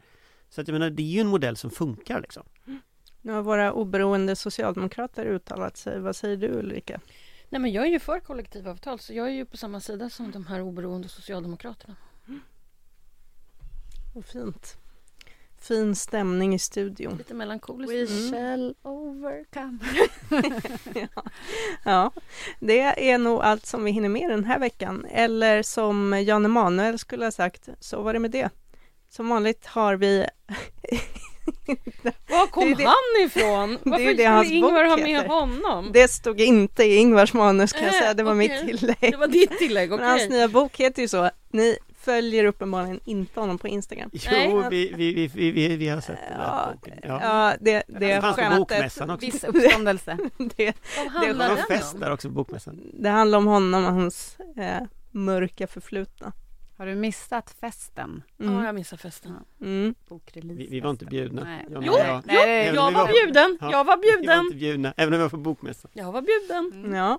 Så 0.48 0.60
att 0.60 0.68
jag 0.68 0.72
menar, 0.72 0.90
det 0.90 1.02
är 1.02 1.06
ju 1.06 1.20
en 1.20 1.26
modell 1.26 1.56
som 1.56 1.70
funkar 1.70 2.20
liksom. 2.20 2.42
Nu 3.22 3.32
har 3.32 3.42
våra 3.42 3.72
oberoende 3.72 4.36
socialdemokrater 4.36 5.26
uttalat 5.26 5.76
sig. 5.76 6.00
Vad 6.00 6.16
säger 6.16 6.36
du 6.36 6.48
Ulrika? 6.48 7.00
Nej, 7.48 7.60
men 7.60 7.72
jag 7.72 7.84
är 7.86 7.90
ju 7.90 7.98
för 8.00 8.20
kollektivavtal, 8.20 8.98
så 8.98 9.12
jag 9.14 9.26
är 9.26 9.32
ju 9.32 9.44
på 9.44 9.56
samma 9.56 9.80
sida 9.80 10.10
som 10.10 10.30
de 10.30 10.46
här 10.46 10.60
oberoende 10.62 11.08
socialdemokraterna. 11.08 11.96
Vad 14.14 14.24
fint. 14.24 14.76
Fin 15.60 15.96
stämning 15.96 16.54
i 16.54 16.58
studion. 16.58 17.16
Lite 17.16 17.34
melankoliskt. 17.34 17.92
We 18.12 18.16
Mm. 18.16 18.32
shall 18.32 18.74
overcome. 18.82 19.78
Ja, 21.84 22.10
det 22.60 23.10
är 23.10 23.18
nog 23.18 23.40
allt 23.42 23.66
som 23.66 23.84
vi 23.84 23.90
hinner 23.90 24.08
med 24.08 24.30
den 24.30 24.44
här 24.44 24.58
veckan. 24.58 25.06
Eller 25.10 25.62
som 25.62 26.22
Jan 26.26 26.44
Emanuel 26.44 26.98
skulle 26.98 27.24
ha 27.24 27.30
sagt, 27.32 27.68
så 27.80 28.02
var 28.02 28.12
det 28.12 28.18
med 28.18 28.30
det. 28.30 28.50
Som 29.08 29.28
vanligt 29.28 29.66
har 29.66 29.96
vi... 29.96 30.26
Var 32.28 32.46
kom 32.46 32.68
Det 32.68 32.74
det- 32.74 32.84
han 32.84 33.26
ifrån? 33.26 33.78
det 33.84 33.88
är 33.88 33.90
Varför 33.90 34.04
det 34.04 34.12
skulle 34.14 34.28
hans 34.28 34.50
Ingvar 34.50 34.84
ha 34.84 34.96
med 34.96 35.06
heter. 35.06 35.28
honom? 35.28 35.90
Det 35.92 36.08
stod 36.10 36.40
inte 36.40 36.84
i 36.84 36.96
Ingvars 36.96 37.32
manus 37.32 37.72
kan 37.72 37.82
jag 37.84 37.94
Äh, 37.94 37.98
säga, 38.00 38.14
det 38.14 38.22
var 38.22 38.34
mitt 38.34 38.52
okej. 38.62 38.78
tillägg. 38.78 38.96
Det 39.00 39.16
var 39.16 39.26
ditt 39.28 39.58
tillägg, 39.58 39.90
Men 39.90 39.98
okej. 39.98 40.08
hans 40.08 40.28
nya 40.28 40.48
bok 40.48 40.76
heter 40.80 41.02
ju 41.02 41.08
så. 41.08 41.30
Ni 41.52 41.76
följer 42.00 42.44
uppenbarligen 42.44 43.00
inte 43.04 43.40
honom 43.40 43.58
på 43.58 43.68
Instagram. 43.68 44.10
Nej. 44.30 44.48
Jo, 44.50 44.64
vi, 44.70 44.92
vi, 44.96 45.14
vi, 45.14 45.26
vi, 45.34 45.50
vi, 45.50 45.76
vi 45.76 45.88
har 45.88 46.00
sett 46.00 46.18
den 46.28 46.38
där 46.38 46.46
Ja, 46.46 46.72
boken. 46.74 46.98
ja. 47.02 47.20
Ja. 47.22 47.54
det, 47.60 47.82
Det 47.86 47.98
det 48.06 48.20
fanns 48.20 48.36
på 48.36 48.56
bokmässan 48.56 49.10
också. 49.10 49.26
Viss 49.26 49.44
uppståndelse. 49.44 50.18
det, 50.38 50.72
Vad 50.96 51.06
Det 51.06 51.10
handlar 51.10 51.48
var 51.48 51.54
den 51.56 51.64
en 51.70 51.78
fest 51.78 51.94
om? 51.94 52.00
där 52.00 52.10
också 52.12 52.28
på 52.28 52.34
bokmässan. 52.34 52.80
det 52.94 53.08
handlar 53.08 53.38
om 53.38 53.46
honom 53.46 53.84
och 53.86 53.92
hans 53.92 54.36
eh, 54.56 54.86
mörka 55.10 55.66
förflutna. 55.66 56.32
Har 56.82 56.86
du 56.86 56.94
missat 56.94 57.50
festen? 57.60 58.22
Mm. 58.40 58.54
Ja, 58.54 58.64
jag 58.66 58.74
missar 58.74 58.96
festen. 58.96 59.36
Mm. 59.60 59.94
Vi, 60.34 60.66
vi 60.70 60.80
var 60.80 60.90
inte 60.90 61.04
bjudna. 61.04 61.44
Nej. 61.44 61.66
Jag, 61.70 61.84
Jo, 61.86 61.92
jag, 61.98 62.22
Nej, 62.26 62.66
Jag 62.74 62.82
var 62.82 62.92
var- 62.92 63.06
bjuden, 63.06 63.58
Ja. 63.60 63.70
jag 63.70 63.84
var 63.84 63.96
vi 64.02 64.10
var 64.10 64.18
bjuden. 64.18 64.40
inte 64.40 64.56
bjudna, 64.56 64.94
även 64.96 65.14
om 65.14 65.18
vi 65.18 65.22
var 65.22 65.30
på 65.30 65.36
bokmässan. 65.36 65.90
Jag 65.94 66.12
var 66.12 66.22
bjuden. 66.22 66.70
Mm. 66.84 66.94
Ja, 66.94 67.18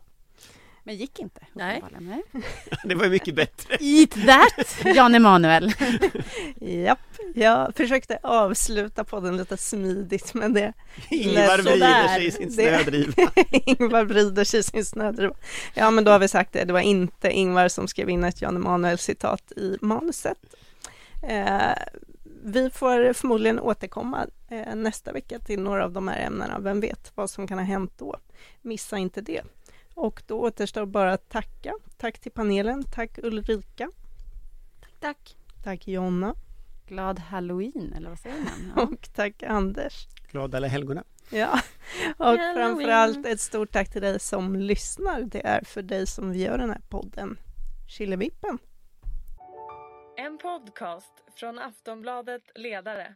Men 0.83 0.95
gick 0.95 1.19
inte. 1.19 1.41
Nej. 1.53 1.83
Nej. 1.99 2.23
Det 2.83 2.95
var 2.95 3.03
ju 3.03 3.09
mycket 3.09 3.35
bättre. 3.35 3.77
Eat 3.79 4.11
that, 4.11 4.85
Jan 4.95 5.15
Emanuel. 5.15 5.73
japp. 6.61 6.99
Jag 7.35 7.75
försökte 7.75 8.19
avsluta 8.23 9.03
podden 9.03 9.37
lite 9.37 9.57
smidigt 9.57 10.33
men 10.33 10.53
det 10.53 10.73
Ingvar 11.09 11.57
vrider 11.57 12.07
sig 12.07 12.25
i 12.25 12.31
sin 12.31 12.51
snödriva. 12.51 13.31
Ingvar 13.51 14.05
vrider 14.05 14.43
sig 14.43 14.59
i 14.59 14.63
sin 14.63 14.85
snödriva. 14.85 15.35
Ja 15.73 15.91
men 15.91 16.03
då 16.03 16.11
har 16.11 16.19
vi 16.19 16.27
sagt 16.27 16.53
det, 16.53 16.63
det 16.63 16.73
var 16.73 16.79
inte 16.79 17.31
Ingvar 17.31 17.67
som 17.67 17.87
skrev 17.87 18.09
in 18.09 18.23
ett 18.23 18.41
Jan 18.41 18.55
Emanuel 18.55 18.97
citat 18.97 19.51
i 19.51 19.77
manuset. 19.81 20.37
Eh, 21.23 21.73
vi 22.43 22.69
får 22.69 23.13
förmodligen 23.13 23.59
återkomma 23.59 24.27
eh, 24.49 24.75
nästa 24.75 25.11
vecka 25.11 25.39
till 25.39 25.59
några 25.59 25.85
av 25.85 25.91
de 25.91 26.07
här 26.07 26.19
ämnena. 26.19 26.59
Vem 26.59 26.79
vet 26.79 27.11
vad 27.15 27.29
som 27.29 27.47
kan 27.47 27.57
ha 27.57 27.65
hänt 27.65 27.93
då? 27.97 28.15
Missa 28.61 28.97
inte 28.97 29.21
det. 29.21 29.41
Och 29.93 30.23
då 30.27 30.39
återstår 30.39 30.85
bara 30.85 31.13
att 31.13 31.29
tacka. 31.29 31.73
Tack 31.97 32.19
till 32.19 32.31
panelen. 32.31 32.83
Tack 32.83 33.17
Ulrika. 33.23 33.89
Tack. 34.99 35.37
Tack 35.63 35.87
Jonna. 35.87 36.35
Glad 36.87 37.19
halloween, 37.19 37.93
eller 37.97 38.09
vad 38.09 38.19
säger 38.19 38.35
man? 38.37 38.73
Ja. 38.75 38.81
Och 38.83 39.13
tack 39.15 39.43
Anders. 39.43 40.07
Glada 40.31 40.57
alla 40.57 40.67
helgona. 40.67 41.03
Ja, 41.29 41.59
och 42.17 42.25
Halloween. 42.25 42.55
framförallt 42.55 43.25
ett 43.25 43.39
stort 43.39 43.71
tack 43.71 43.91
till 43.91 44.01
dig 44.01 44.19
som 44.19 44.55
lyssnar. 44.55 45.21
Det 45.21 45.45
är 45.47 45.63
för 45.65 45.81
dig 45.81 46.07
som 46.07 46.31
vi 46.31 46.43
gör 46.43 46.57
den 46.57 46.69
här 46.69 46.81
podden. 46.89 47.37
Chillevippen. 47.87 48.57
En 50.17 50.37
podcast 50.37 51.13
från 51.35 51.59
Aftonbladet 51.59 52.41
Ledare. 52.55 53.15